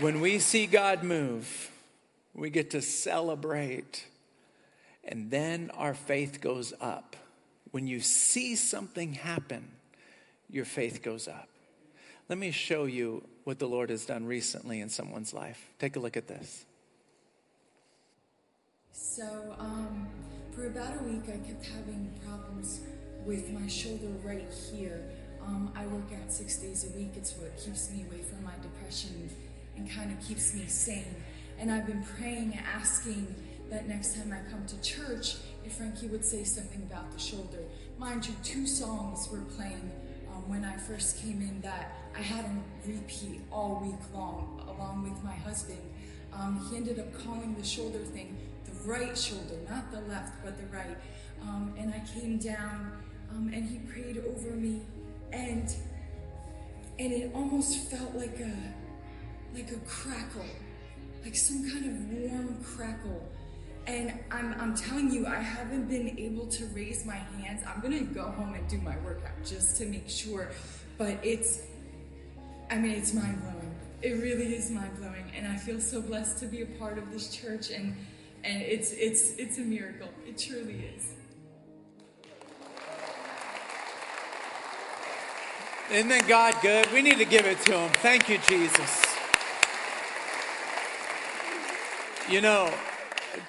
When 0.00 0.20
we 0.20 0.38
see 0.38 0.66
God 0.66 1.04
move, 1.04 1.70
we 2.34 2.50
get 2.50 2.70
to 2.70 2.82
celebrate, 2.82 4.06
and 5.08 5.30
then 5.30 5.70
our 5.74 5.94
faith 5.94 6.40
goes 6.40 6.74
up. 6.80 7.16
When 7.70 7.86
you 7.86 8.00
see 8.00 8.54
something 8.56 9.14
happen, 9.14 9.70
your 10.50 10.66
faith 10.66 11.02
goes 11.02 11.26
up. 11.26 11.48
Let 12.28 12.38
me 12.38 12.50
show 12.50 12.84
you 12.84 13.26
what 13.44 13.58
the 13.58 13.66
Lord 13.66 13.88
has 13.88 14.04
done 14.04 14.26
recently 14.26 14.80
in 14.80 14.90
someone's 14.90 15.32
life. 15.32 15.70
Take 15.78 15.96
a 15.96 15.98
look 15.98 16.16
at 16.18 16.28
this. 16.28 16.66
So, 18.92 19.56
um, 19.58 20.08
for 20.52 20.66
about 20.66 21.00
a 21.00 21.04
week, 21.04 21.22
I 21.24 21.38
kept 21.38 21.64
having 21.66 22.12
problems 22.26 22.80
with 23.24 23.50
my 23.50 23.66
shoulder 23.66 24.08
right 24.22 24.52
here. 24.70 25.02
Um, 25.42 25.72
I 25.74 25.86
work 25.86 26.12
out 26.20 26.30
six 26.30 26.58
days 26.58 26.84
a 26.84 26.98
week. 26.98 27.12
It's 27.16 27.34
what 27.36 27.56
keeps 27.56 27.90
me 27.90 28.04
away 28.10 28.22
from 28.22 28.44
my 28.44 28.52
depression 28.60 29.30
and 29.76 29.90
kind 29.90 30.12
of 30.12 30.26
keeps 30.26 30.54
me 30.54 30.66
sane. 30.66 31.14
And 31.58 31.72
I've 31.72 31.86
been 31.86 32.04
praying, 32.18 32.58
asking 32.74 33.34
that 33.70 33.88
next 33.88 34.16
time 34.16 34.32
I 34.32 34.50
come 34.50 34.64
to 34.66 34.80
church, 34.80 35.36
if 35.64 35.74
Frankie 35.74 36.06
would 36.06 36.24
say 36.24 36.44
something 36.44 36.82
about 36.82 37.12
the 37.12 37.18
shoulder. 37.18 37.58
Mind 37.98 38.26
you, 38.26 38.34
two 38.42 38.66
songs 38.66 39.28
were 39.30 39.42
playing 39.56 39.90
um, 40.32 40.48
when 40.48 40.64
I 40.64 40.76
first 40.76 41.20
came 41.22 41.42
in 41.42 41.60
that 41.62 41.92
I 42.16 42.20
had 42.20 42.44
on 42.44 42.64
repeat 42.86 43.40
all 43.52 43.80
week 43.82 44.00
long, 44.14 44.62
along 44.68 45.02
with 45.02 45.22
my 45.22 45.34
husband. 45.34 45.80
Um, 46.32 46.66
he 46.70 46.76
ended 46.76 46.98
up 46.98 47.12
calling 47.24 47.54
the 47.54 47.64
shoulder 47.64 47.98
thing 47.98 48.36
the 48.64 48.90
right 48.90 49.16
shoulder, 49.16 49.56
not 49.68 49.90
the 49.90 50.00
left, 50.02 50.32
but 50.44 50.58
the 50.58 50.66
right. 50.74 50.96
Um, 51.42 51.74
and 51.78 51.92
I 51.92 52.02
came 52.18 52.38
down 52.38 52.92
um, 53.30 53.50
and 53.52 53.64
he 53.68 53.78
prayed 53.78 54.22
over 54.26 54.50
me, 54.50 54.82
and 55.32 55.72
and 56.98 57.12
it 57.12 57.30
almost 57.34 57.90
felt 57.90 58.14
like 58.14 58.40
a 58.40 58.52
like 59.54 59.70
a 59.70 59.78
crackle, 59.86 60.44
like 61.24 61.36
some 61.36 61.68
kind 61.70 61.86
of 61.86 62.30
warm 62.30 62.64
crackle. 62.64 63.28
And 63.88 64.12
I'm, 64.30 64.54
I'm 64.60 64.76
telling 64.76 65.10
you, 65.10 65.26
I 65.26 65.36
haven't 65.36 65.88
been 65.88 66.18
able 66.18 66.46
to 66.48 66.66
raise 66.66 67.06
my 67.06 67.14
hands. 67.14 67.62
I'm 67.66 67.80
gonna 67.80 68.02
go 68.02 68.24
home 68.24 68.52
and 68.52 68.68
do 68.68 68.76
my 68.78 68.94
workout 68.98 69.42
just 69.46 69.78
to 69.78 69.86
make 69.86 70.10
sure. 70.10 70.50
But 70.98 71.18
it's, 71.22 71.62
I 72.70 72.76
mean, 72.76 72.92
it's 72.92 73.14
mind 73.14 73.40
blowing. 73.40 73.74
It 74.02 74.20
really 74.20 74.54
is 74.54 74.70
mind 74.70 74.94
blowing, 74.98 75.24
and 75.34 75.48
I 75.48 75.56
feel 75.56 75.80
so 75.80 76.02
blessed 76.02 76.38
to 76.40 76.46
be 76.46 76.60
a 76.60 76.66
part 76.66 76.98
of 76.98 77.10
this 77.10 77.34
church. 77.34 77.70
And 77.70 77.96
and 78.44 78.62
it's 78.62 78.92
it's 78.92 79.36
it's 79.36 79.56
a 79.56 79.62
miracle. 79.62 80.10
It 80.26 80.36
truly 80.36 80.84
is. 80.94 81.14
Isn't 85.90 86.08
that 86.08 86.26
God 86.28 86.54
good? 86.60 86.92
We 86.92 87.00
need 87.00 87.16
to 87.16 87.24
give 87.24 87.46
it 87.46 87.58
to 87.62 87.72
him. 87.72 87.90
Thank 88.02 88.28
you, 88.28 88.36
Jesus. 88.46 89.02
You 92.28 92.42
know, 92.42 92.70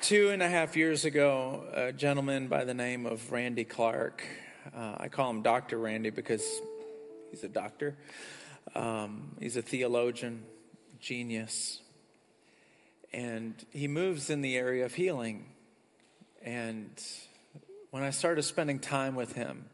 two 0.01 0.29
and 0.29 0.41
a 0.41 0.47
half 0.47 0.75
years 0.75 1.05
ago, 1.05 1.63
a 1.73 1.91
gentleman 1.91 2.47
by 2.47 2.63
the 2.63 2.73
name 2.73 3.05
of 3.05 3.31
Randy 3.31 3.63
Clark, 3.63 4.23
uh, 4.75 4.95
I 4.97 5.07
call 5.07 5.29
him 5.29 5.41
Dr. 5.41 5.77
Randy 5.77 6.09
because 6.09 6.45
he's 7.29 7.43
a 7.43 7.47
doctor, 7.47 7.95
um, 8.75 9.35
he's 9.39 9.57
a 9.57 9.61
theologian, 9.61 10.43
genius, 10.99 11.81
and 13.13 13.55
he 13.71 13.87
moves 13.87 14.29
in 14.29 14.41
the 14.41 14.57
area 14.57 14.85
of 14.85 14.93
healing. 14.93 15.45
And 16.43 16.91
when 17.91 18.03
I 18.03 18.11
started 18.11 18.43
spending 18.43 18.79
time 18.79 19.15
with 19.15 19.33
him, 19.33 19.65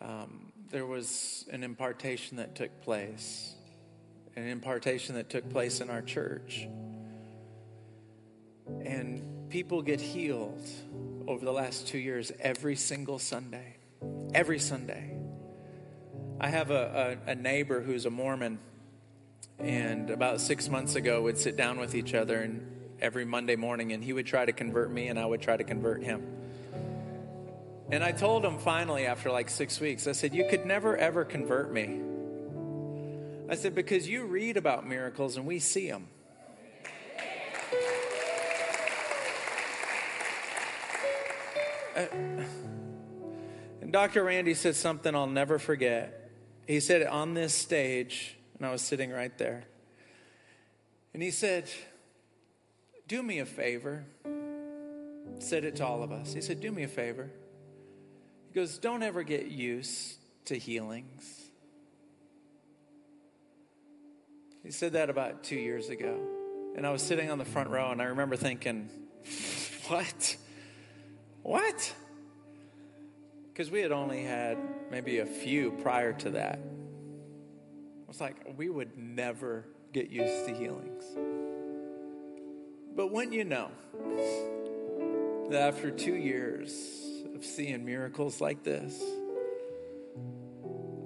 um, 0.00 0.52
there 0.70 0.86
was 0.86 1.44
an 1.50 1.62
impartation 1.62 2.38
that 2.38 2.54
took 2.54 2.80
place, 2.82 3.54
an 4.36 4.46
impartation 4.48 5.14
that 5.16 5.28
took 5.28 5.50
place 5.50 5.80
in 5.80 5.90
our 5.90 6.02
church. 6.02 6.66
And 8.66 9.48
people 9.50 9.82
get 9.82 10.00
healed 10.00 10.66
over 11.26 11.44
the 11.44 11.52
last 11.52 11.88
two 11.88 11.98
years 11.98 12.32
every 12.40 12.76
single 12.76 13.18
Sunday. 13.18 13.76
Every 14.34 14.58
Sunday. 14.58 15.16
I 16.40 16.48
have 16.48 16.70
a, 16.70 17.18
a, 17.26 17.30
a 17.32 17.34
neighbor 17.34 17.80
who's 17.80 18.04
a 18.04 18.10
Mormon, 18.10 18.58
and 19.58 20.10
about 20.10 20.40
six 20.40 20.68
months 20.68 20.96
ago 20.96 21.22
would 21.22 21.38
sit 21.38 21.56
down 21.56 21.78
with 21.78 21.94
each 21.94 22.14
other 22.14 22.40
and 22.40 22.66
every 23.00 23.24
Monday 23.24 23.56
morning, 23.56 23.92
and 23.92 24.02
he 24.02 24.12
would 24.12 24.26
try 24.26 24.44
to 24.44 24.52
convert 24.52 24.90
me, 24.90 25.08
and 25.08 25.18
I 25.18 25.26
would 25.26 25.42
try 25.42 25.56
to 25.56 25.64
convert 25.64 26.02
him. 26.02 26.22
And 27.90 28.02
I 28.02 28.12
told 28.12 28.44
him 28.44 28.58
finally 28.58 29.06
after 29.06 29.30
like 29.30 29.50
six 29.50 29.78
weeks, 29.78 30.06
I 30.06 30.12
said, 30.12 30.34
You 30.34 30.46
could 30.48 30.64
never 30.64 30.96
ever 30.96 31.24
convert 31.24 31.72
me. 31.72 32.00
I 33.48 33.54
said, 33.54 33.74
Because 33.74 34.08
you 34.08 34.24
read 34.24 34.56
about 34.56 34.86
miracles 34.86 35.36
and 35.36 35.46
we 35.46 35.58
see 35.58 35.90
them. 35.90 36.08
And 41.96 43.92
Dr. 43.92 44.24
Randy 44.24 44.54
said 44.54 44.76
something 44.76 45.14
I'll 45.14 45.26
never 45.26 45.58
forget. 45.58 46.30
He 46.66 46.80
said 46.80 47.02
it 47.02 47.08
on 47.08 47.34
this 47.34 47.54
stage, 47.54 48.36
and 48.56 48.66
I 48.66 48.72
was 48.72 48.82
sitting 48.82 49.10
right 49.10 49.36
there. 49.38 49.64
And 51.14 51.22
he 51.22 51.30
said, 51.30 51.68
Do 53.08 53.22
me 53.22 53.40
a 53.40 53.46
favor. 53.46 54.04
Said 55.38 55.64
it 55.64 55.76
to 55.76 55.86
all 55.86 56.02
of 56.02 56.12
us. 56.12 56.32
He 56.32 56.40
said, 56.40 56.60
Do 56.60 56.70
me 56.70 56.84
a 56.84 56.88
favor. 56.88 57.30
He 58.48 58.54
goes, 58.54 58.78
Don't 58.78 59.02
ever 59.02 59.22
get 59.22 59.46
used 59.46 60.16
to 60.46 60.56
healings. 60.56 61.50
He 64.62 64.70
said 64.70 64.92
that 64.92 65.10
about 65.10 65.42
two 65.42 65.56
years 65.56 65.88
ago. 65.88 66.20
And 66.76 66.86
I 66.86 66.90
was 66.90 67.02
sitting 67.02 67.30
on 67.30 67.38
the 67.38 67.44
front 67.44 67.68
row, 67.68 67.90
and 67.90 68.00
I 68.00 68.06
remember 68.06 68.36
thinking, 68.36 68.88
What? 69.88 70.36
What? 71.42 71.94
Because 73.52 73.70
we 73.70 73.80
had 73.80 73.92
only 73.92 74.22
had 74.22 74.56
maybe 74.90 75.18
a 75.18 75.26
few 75.26 75.72
prior 75.82 76.12
to 76.14 76.30
that. 76.30 76.58
I 76.58 78.08
was 78.08 78.20
like, 78.20 78.36
we 78.56 78.68
would 78.68 78.96
never 78.96 79.66
get 79.92 80.10
used 80.10 80.46
to 80.46 80.54
healings. 80.54 81.04
But 82.94 83.10
when 83.10 83.32
you 83.32 83.44
know 83.44 83.70
that 85.50 85.60
after 85.60 85.90
two 85.90 86.14
years 86.14 86.72
of 87.34 87.44
seeing 87.44 87.84
miracles 87.84 88.40
like 88.40 88.62
this, 88.62 89.02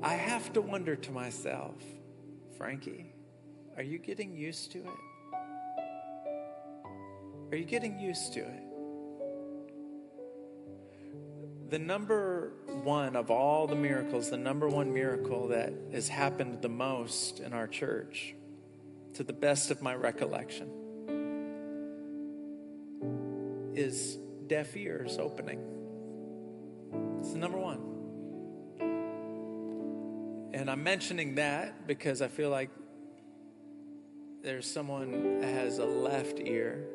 I 0.03 0.15
have 0.15 0.53
to 0.53 0.61
wonder 0.61 0.95
to 0.97 1.11
myself, 1.13 1.75
Frankie, 2.59 3.15
are 3.77 3.83
you 3.83 3.99
getting 3.99 4.37
used 4.37 4.73
to 4.73 4.79
it? 4.79 4.99
Are 7.53 7.57
you 7.57 7.65
getting 7.65 7.99
used 7.99 8.33
to 8.35 8.41
it? 8.41 8.66
The 11.69 11.79
number 11.79 12.53
one 12.85 13.17
of 13.17 13.31
all 13.31 13.67
the 13.67 13.75
miracles, 13.75 14.31
the 14.31 14.37
number 14.37 14.69
one 14.69 14.93
miracle 14.93 15.49
that 15.49 15.73
has 15.93 16.09
happened 16.09 16.63
the 16.63 16.69
most 16.69 17.41
in 17.41 17.53
our 17.53 17.67
church, 17.67 18.35
to 19.15 19.25
the 19.25 19.33
best 19.33 19.71
of 19.71 19.83
my 19.83 19.95
recollection, 19.95 20.71
is 23.75 24.19
deaf 24.47 24.77
ears 24.77 25.19
opening. 25.19 25.61
It's 27.19 27.33
the 27.33 27.39
number 27.39 27.59
one. 27.59 27.81
And 30.55 30.71
I'm 30.71 30.83
mentioning 30.83 31.35
that 31.35 31.87
because 31.87 32.23
I 32.23 32.29
feel 32.29 32.51
like 32.51 32.71
there's 34.43 34.71
someone 34.71 35.43
has 35.43 35.79
a 35.79 35.85
left 35.85 36.39
ear 36.39 36.87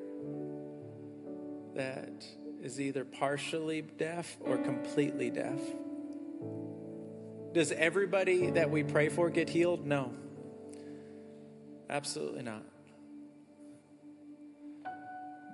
that 1.75 2.25
is 2.61 2.79
either 2.79 3.03
partially 3.03 3.81
deaf 3.81 4.37
or 4.41 4.57
completely 4.57 5.29
deaf. 5.29 5.59
Does 7.53 7.71
everybody 7.71 8.51
that 8.51 8.69
we 8.69 8.83
pray 8.83 9.09
for 9.09 9.29
get 9.29 9.49
healed? 9.49 9.85
No. 9.85 10.13
Absolutely 11.89 12.43
not. 12.43 12.63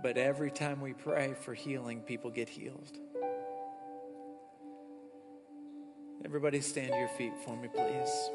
But 0.03 0.17
every 0.17 0.51
time 0.51 0.79
we 0.79 0.93
pray 0.93 1.33
for 1.41 1.53
healing, 1.53 2.01
people 2.01 2.29
get 2.29 2.49
healed. 2.49 2.97
Everybody 6.23 6.61
stand 6.61 6.91
to 6.91 6.97
your 6.97 7.07
feet 7.09 7.33
for 7.43 7.55
me, 7.55 7.67
please. 7.73 8.29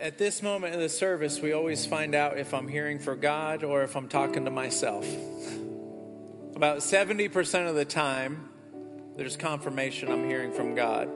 At 0.00 0.16
this 0.16 0.42
moment 0.42 0.72
in 0.72 0.80
the 0.80 0.88
service, 0.88 1.42
we 1.42 1.52
always 1.52 1.84
find 1.84 2.14
out 2.14 2.38
if 2.38 2.54
I'm 2.54 2.68
hearing 2.68 2.98
for 2.98 3.14
God 3.14 3.62
or 3.62 3.82
if 3.82 3.94
I'm 3.96 4.08
talking 4.08 4.46
to 4.46 4.50
myself. 4.50 5.06
About 6.56 6.78
70% 6.78 7.68
of 7.68 7.74
the 7.74 7.84
time, 7.84 8.48
there's 9.16 9.36
confirmation 9.36 10.10
I'm 10.10 10.26
hearing 10.26 10.52
from 10.52 10.74
God. 10.74 11.10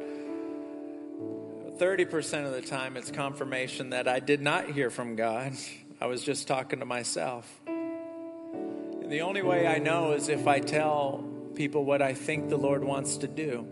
30% 1.79 2.45
of 2.45 2.53
the 2.53 2.61
time, 2.61 2.99
it's 2.99 3.11
confirmation 3.11 3.89
that 3.91 4.07
I 4.07 4.21
did 4.21 4.43
not 4.43 4.69
hear 4.69 4.91
from 4.91 5.17
God. 5.17 5.55
I 5.99 6.05
was 6.05 6.23
just 6.23 6.47
talking 6.47 6.81
to 6.81 6.85
myself. 6.85 7.51
And 7.67 9.11
the 9.11 9.23
only 9.23 9.41
way 9.41 9.67
I 9.67 9.79
know 9.79 10.13
is 10.13 10.29
if 10.29 10.47
I 10.47 10.61
tell 10.61 11.25
people 11.55 11.87
what 11.87 12.03
I 12.03 12.13
think 12.13 12.51
the 12.51 12.59
Lord 12.59 12.85
wants 12.85 13.17
to 13.17 13.29
do. 13.29 13.67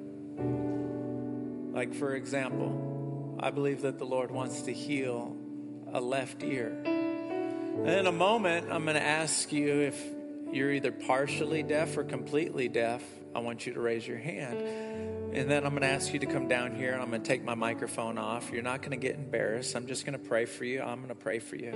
Like, 1.75 1.93
for 1.95 2.15
example, 2.15 2.92
I 3.43 3.51
believe 3.51 3.83
that 3.83 3.99
the 3.99 4.05
Lord 4.05 4.31
wants 4.31 4.63
to 4.63 4.73
heal 4.73 5.37
a 5.93 6.01
left 6.01 6.45
ear. 6.45 6.69
And 6.85 7.89
in 7.89 8.07
a 8.07 8.13
moment, 8.13 8.69
I'm 8.71 8.85
going 8.85 8.95
to 8.95 9.03
ask 9.03 9.53
you 9.53 9.81
if 9.81 10.01
you're 10.53 10.71
either 10.71 10.93
partially 10.93 11.65
deaf 11.65 11.97
or 11.97 12.05
completely 12.05 12.69
deaf. 12.69 13.03
I 13.35 13.41
want 13.41 13.67
you 13.67 13.73
to 13.75 13.81
raise 13.81 14.07
your 14.07 14.19
hand. 14.19 14.61
And 15.35 15.51
then 15.51 15.65
I'm 15.65 15.71
going 15.71 15.83
to 15.83 15.89
ask 15.89 16.13
you 16.13 16.21
to 16.21 16.27
come 16.27 16.47
down 16.47 16.77
here 16.77 16.93
and 16.93 17.03
I'm 17.03 17.09
going 17.09 17.23
to 17.23 17.29
take 17.29 17.43
my 17.43 17.57
microphone 17.57 18.17
off. 18.17 18.53
You're 18.53 18.63
not 18.63 18.81
going 18.81 18.93
to 18.93 18.97
get 18.97 19.17
embarrassed. 19.17 19.75
I'm 19.75 19.89
just 19.89 20.07
going 20.07 20.17
to 20.17 20.25
pray 20.25 20.45
for 20.45 20.65
you. 20.65 20.81
I'm 20.81 20.99
going 20.99 21.09
to 21.09 21.15
pray 21.17 21.41
for 21.41 21.57
you. 21.57 21.73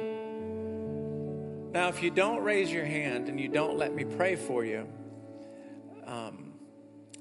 Now, 1.72 1.88
if 1.88 2.00
you 2.00 2.10
don't 2.12 2.44
raise 2.44 2.70
your 2.70 2.84
hand 2.84 3.28
and 3.28 3.40
you 3.40 3.48
don't 3.48 3.76
let 3.76 3.92
me 3.92 4.04
pray 4.04 4.36
for 4.36 4.64
you, 4.64 4.86
um, 6.06 6.52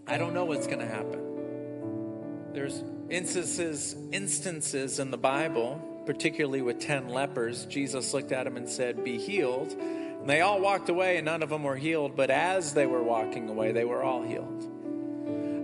I 0.06 0.20
don't 0.20 0.36
know 0.36 0.46
what's 0.46 0.68
going 0.68 0.80
to 0.80 0.86
happen. 0.86 2.52
There's 2.54 2.84
instances, 3.10 3.96
instances 4.12 5.00
in 5.00 5.12
the 5.12 5.18
Bible, 5.18 6.04
particularly 6.06 6.62
with 6.62 6.80
10 6.80 7.10
lepers. 7.10 7.66
Jesus 7.66 8.14
looked 8.14 8.32
at 8.32 8.46
them 8.46 8.58
and 8.58 8.70
said, 8.70 9.04
Be 9.04 9.18
healed. 9.18 9.72
And 9.74 10.30
they 10.30 10.42
all 10.42 10.60
walked 10.60 10.90
away 10.90 11.18
and 11.18 11.26
none 11.26 11.44
of 11.44 11.50
them 11.50 11.64
were 11.64 11.76
healed, 11.76 12.16
but 12.16 12.30
as 12.30 12.74
they 12.74 12.86
were 12.86 13.04
walking 13.04 13.50
away, 13.50 13.72
they 13.72 13.86
were 13.86 14.04
all 14.04 14.24
healed. 14.24 14.72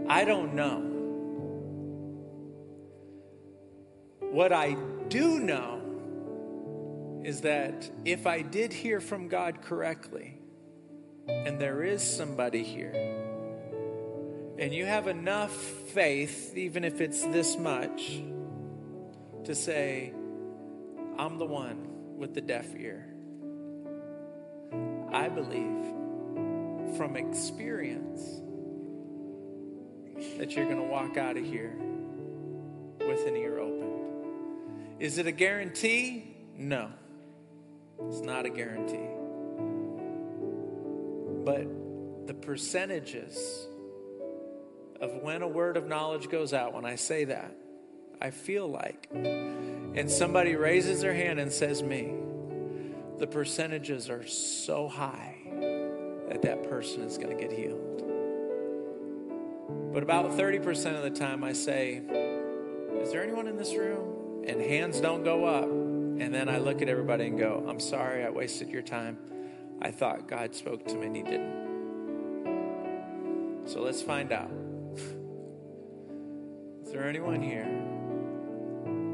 I 0.08 0.24
don't 0.24 0.54
know. 0.54 0.88
What 4.20 4.54
I 4.54 4.76
do 5.10 5.40
know 5.40 5.82
is 7.24 7.42
that 7.42 7.90
if 8.06 8.26
I 8.26 8.42
did 8.42 8.72
hear 8.72 9.00
from 9.00 9.28
God 9.28 9.62
correctly, 9.62 10.38
and 11.28 11.60
there 11.60 11.84
is 11.84 12.02
somebody 12.04 12.64
here, 12.64 13.31
and 14.62 14.72
you 14.72 14.86
have 14.86 15.08
enough 15.08 15.52
faith, 15.52 16.56
even 16.56 16.84
if 16.84 17.02
it's 17.02 17.26
this 17.26 17.58
much, 17.58 18.22
to 19.46 19.56
say, 19.56 20.14
I'm 21.18 21.40
the 21.40 21.48
one 21.48 22.18
with 22.18 22.36
the 22.36 22.42
deaf 22.42 22.68
ear. 22.78 23.08
I 25.12 25.30
believe 25.30 26.96
from 26.96 27.16
experience 27.18 28.22
that 30.38 30.52
you're 30.52 30.66
going 30.66 30.78
to 30.78 30.84
walk 30.84 31.18
out 31.18 31.38
of 31.38 31.44
here 31.44 31.76
with 33.00 33.26
an 33.26 33.36
ear 33.36 33.58
open. 33.58 33.90
Is 35.00 35.18
it 35.18 35.26
a 35.26 35.32
guarantee? 35.32 36.36
No, 36.56 36.92
it's 38.08 38.22
not 38.22 38.46
a 38.46 38.50
guarantee. 38.52 39.10
But 41.44 42.28
the 42.28 42.36
percentages 42.36 43.68
of 45.02 45.16
when 45.16 45.42
a 45.42 45.48
word 45.48 45.78
of 45.78 45.88
knowledge 45.88 46.30
goes 46.30 46.54
out, 46.54 46.74
when 46.74 46.86
I 46.86 46.96
say 46.96 47.26
that, 47.26 47.56
I 48.22 48.30
feel 48.30 48.68
like, 48.68 49.10
and 49.12 50.10
somebody 50.10 50.56
raises 50.56 51.02
their 51.02 51.14
hand 51.14 51.40
and 51.40 51.52
says, 51.52 51.82
Me, 51.82 52.14
the 53.18 53.26
percentages 53.26 54.10
are 54.12 54.26
so 54.28 54.88
high 54.88 55.38
that 56.30 56.44
that 56.44 56.70
person 56.70 57.02
is 57.02 57.18
going 57.18 57.36
to 57.36 57.44
get 57.44 57.52
healed. 57.52 58.04
But 59.92 60.04
about 60.04 60.32
30% 60.32 60.96
of 60.96 61.02
the 61.04 61.10
time, 61.10 61.44
I 61.44 61.54
say, 61.54 62.02
Is 63.02 63.12
there 63.12 63.24
anyone 63.24 63.48
in 63.48 63.58
this 63.58 63.74
room? 63.74 64.44
And 64.48 64.62
hands 64.62 65.02
don't 65.02 65.24
go 65.24 65.46
up. 65.46 65.66
And 65.66 66.32
then 66.34 66.48
I 66.48 66.60
look 66.60 66.84
at 66.84 66.90
everybody 66.90 67.26
and 67.26 67.40
go, 67.40 67.66
I'm 67.68 67.80
sorry 67.80 68.24
I 68.24 68.30
wasted 68.30 68.70
your 68.70 68.84
time. 68.84 69.18
I 69.82 69.90
thought 69.90 70.28
God 70.28 70.54
spoke 70.54 70.86
to 70.88 70.96
me 70.96 71.08
and 71.08 71.16
He 71.16 71.24
didn't. 71.24 71.62
So 73.66 73.82
let's 73.82 74.04
find 74.04 74.32
out. 74.32 74.52
Is 76.92 76.96
there 76.96 77.08
anyone 77.08 77.42
here 77.42 77.70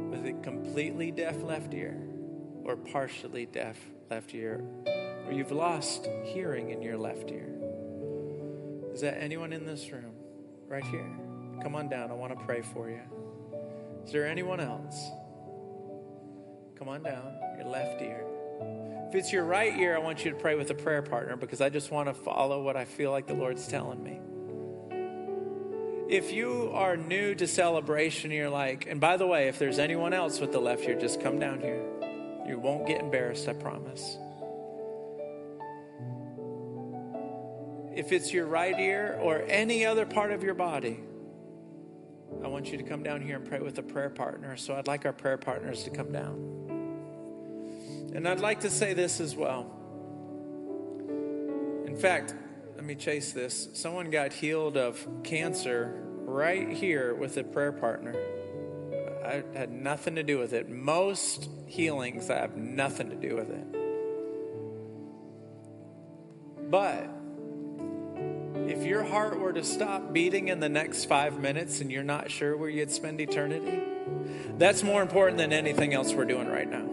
with 0.10 0.26
a 0.26 0.34
completely 0.42 1.12
deaf 1.12 1.44
left 1.44 1.76
ear 1.76 1.96
or 2.64 2.76
partially 2.76 3.46
deaf 3.46 3.78
left 4.10 4.34
ear? 4.34 4.64
Or 5.28 5.32
you've 5.32 5.52
lost 5.52 6.10
hearing 6.24 6.72
in 6.72 6.82
your 6.82 6.98
left 6.98 7.30
ear? 7.30 7.48
Is 8.92 9.02
that 9.02 9.22
anyone 9.22 9.54
in 9.54 9.68
this 9.68 9.92
room? 9.92 10.16
Right 10.68 10.84
here. 10.86 11.08
Come 11.62 11.76
on 11.76 11.88
down. 11.88 12.10
I 12.10 12.16
want 12.16 12.36
to 12.36 12.46
pray 12.48 12.64
for 12.64 12.90
you. 12.90 13.02
Is 14.04 14.12
there 14.12 14.26
anyone 14.26 14.60
else? 14.60 15.12
Come 16.80 16.90
on 16.90 17.04
down. 17.04 17.32
Your 17.60 17.68
left 17.68 18.02
ear. 18.02 18.26
If 19.10 19.14
it's 19.14 19.32
your 19.32 19.44
right 19.44 19.78
ear, 19.78 19.96
I 19.96 20.00
want 20.00 20.26
you 20.26 20.32
to 20.32 20.38
pray 20.38 20.56
with 20.56 20.72
a 20.72 20.74
prayer 20.76 21.04
partner 21.04 21.38
because 21.38 21.62
I 21.62 21.70
just 21.70 21.92
want 21.92 22.08
to 22.08 22.16
follow 22.16 22.64
what 22.64 22.76
I 22.76 22.86
feel 22.86 23.12
like 23.12 23.28
the 23.28 23.36
Lord's 23.36 23.68
telling 23.68 24.04
me. 24.04 24.20
If 26.10 26.32
you 26.32 26.72
are 26.74 26.96
new 26.96 27.36
to 27.36 27.48
celebration, 27.48 28.32
you're 28.32 28.50
like, 28.50 28.88
and 28.88 29.02
by 29.02 29.18
the 29.18 29.28
way, 29.28 29.50
if 29.50 29.60
there's 29.60 29.78
anyone 29.78 30.14
else 30.14 30.40
with 30.40 30.54
the 30.54 30.60
left 30.60 30.84
ear, 30.88 30.98
just 30.98 31.22
come 31.22 31.38
down 31.38 31.60
here. 31.60 31.84
You 32.48 32.58
won't 32.60 32.88
get 32.88 33.02
embarrassed, 33.02 33.50
I 33.50 33.54
promise. 33.54 34.18
If 37.94 38.14
it's 38.14 38.32
your 38.32 38.46
right 38.46 38.80
ear 38.80 39.20
or 39.22 39.44
any 39.48 39.86
other 39.86 40.06
part 40.06 40.32
of 40.32 40.44
your 40.44 40.54
body, 40.54 40.98
I 42.42 42.48
want 42.48 42.72
you 42.72 42.78
to 42.78 42.84
come 42.84 43.04
down 43.04 43.20
here 43.20 43.36
and 43.36 43.46
pray 43.46 43.60
with 43.60 43.78
a 43.78 43.84
prayer 43.84 44.10
partner. 44.10 44.56
So 44.56 44.76
I'd 44.76 44.88
like 44.88 45.06
our 45.06 45.12
prayer 45.12 45.38
partners 45.38 45.84
to 45.84 45.90
come 45.90 46.14
down. 46.14 46.58
And 48.14 48.26
I'd 48.28 48.40
like 48.40 48.62
to 48.62 48.70
say 48.70 48.94
this 48.94 49.20
as 49.20 49.36
well. 49.36 49.74
In 51.86 51.98
fact, 51.98 52.34
let 52.78 52.86
me 52.86 52.94
chase 52.94 53.32
this. 53.32 53.70
Someone 53.74 54.12
got 54.12 54.32
healed 54.32 54.78
of 54.78 55.06
cancer 55.24 56.00
right 56.20 56.70
here 56.70 57.16
with 57.16 57.36
a 57.38 57.44
prayer 57.44 57.72
partner. 57.72 58.16
I 59.26 59.44
had 59.58 59.72
nothing 59.72 60.14
to 60.14 60.24
do 60.24 60.38
with 60.38 60.54
it. 60.54 60.70
Most 60.70 61.50
healings, 61.66 62.30
I 62.30 62.36
have 62.36 62.56
nothing 62.56 63.10
to 63.10 63.16
do 63.16 63.36
with 63.36 63.50
it. 63.50 63.66
But 66.70 67.10
if 68.70 68.86
your 68.86 69.04
heart 69.04 69.40
were 69.40 69.54
to 69.54 69.64
stop 69.64 70.14
beating 70.14 70.50
in 70.50 70.60
the 70.60 70.70
next 70.70 71.06
five 71.06 71.40
minutes 71.40 71.82
and 71.82 71.92
you're 71.92 72.04
not 72.04 72.30
sure 72.30 72.56
where 72.56 72.70
you'd 72.70 72.92
spend 72.92 73.20
eternity, 73.20 73.82
that's 74.60 74.84
more 74.84 75.02
important 75.02 75.40
than 75.40 75.52
anything 75.52 75.96
else 75.96 76.14
we're 76.14 76.26
doing 76.26 76.48
right 76.48 76.70
now. 76.70 76.88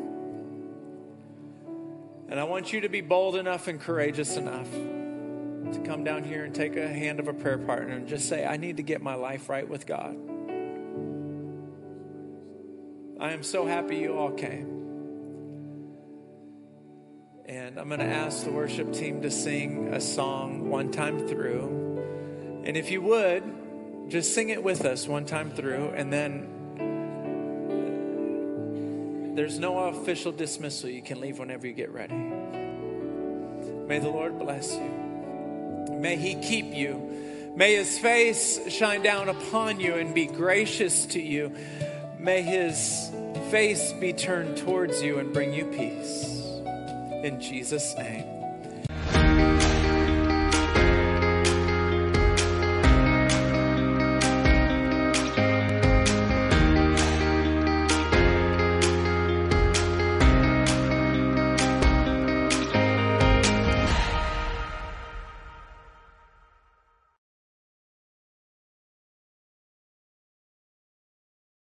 And 2.30 2.40
I 2.40 2.44
want 2.44 2.72
you 2.72 2.80
to 2.80 2.88
be 2.88 3.02
bold 3.02 3.36
enough 3.36 3.68
and 3.68 3.78
courageous 3.78 4.38
enough 4.38 4.68
come 5.84 6.04
down 6.04 6.24
here 6.24 6.44
and 6.44 6.54
take 6.54 6.76
a 6.76 6.88
hand 6.88 7.20
of 7.20 7.28
a 7.28 7.34
prayer 7.34 7.58
partner 7.58 7.94
and 7.94 8.08
just 8.08 8.28
say, 8.28 8.44
I 8.46 8.56
need 8.56 8.78
to 8.78 8.82
get 8.82 9.02
my 9.02 9.14
life 9.14 9.48
right 9.48 9.68
with 9.68 9.86
God. 9.86 10.16
I 13.20 13.32
am 13.32 13.42
so 13.42 13.66
happy 13.66 13.96
you 13.96 14.16
all 14.16 14.32
came. 14.32 14.70
And 17.46 17.78
I'm 17.78 17.88
going 17.88 18.00
to 18.00 18.06
ask 18.06 18.44
the 18.44 18.50
worship 18.50 18.92
team 18.92 19.22
to 19.22 19.30
sing 19.30 19.94
a 19.94 20.00
song 20.00 20.70
one 20.70 20.90
time 20.90 21.28
through. 21.28 22.62
And 22.64 22.76
if 22.76 22.90
you 22.90 23.02
would, 23.02 23.44
just 24.08 24.34
sing 24.34 24.48
it 24.50 24.62
with 24.62 24.84
us 24.84 25.08
one 25.08 25.24
time 25.24 25.50
through, 25.50 25.90
and 25.90 26.12
then 26.12 26.50
there's 29.34 29.58
no 29.58 29.78
official 29.78 30.32
dismissal. 30.32 30.88
You 30.90 31.02
can 31.02 31.20
leave 31.20 31.38
whenever 31.38 31.66
you 31.66 31.72
get 31.72 31.90
ready. 31.90 32.14
May 33.86 33.98
the 33.98 34.08
Lord 34.10 34.38
bless 34.38 34.74
you. 34.74 35.03
May 36.04 36.16
He 36.16 36.34
keep 36.34 36.74
you. 36.74 37.54
May 37.56 37.76
His 37.76 37.98
face 37.98 38.60
shine 38.70 39.00
down 39.00 39.30
upon 39.30 39.80
you 39.80 39.94
and 39.94 40.14
be 40.14 40.26
gracious 40.26 41.06
to 41.06 41.18
you. 41.18 41.50
May 42.18 42.42
His 42.42 43.10
face 43.50 43.90
be 43.92 44.12
turned 44.12 44.58
towards 44.58 45.00
you 45.00 45.18
and 45.18 45.32
bring 45.32 45.54
you 45.54 45.64
peace. 45.64 46.26
In 47.24 47.40
Jesus' 47.40 47.94
name. 47.96 48.33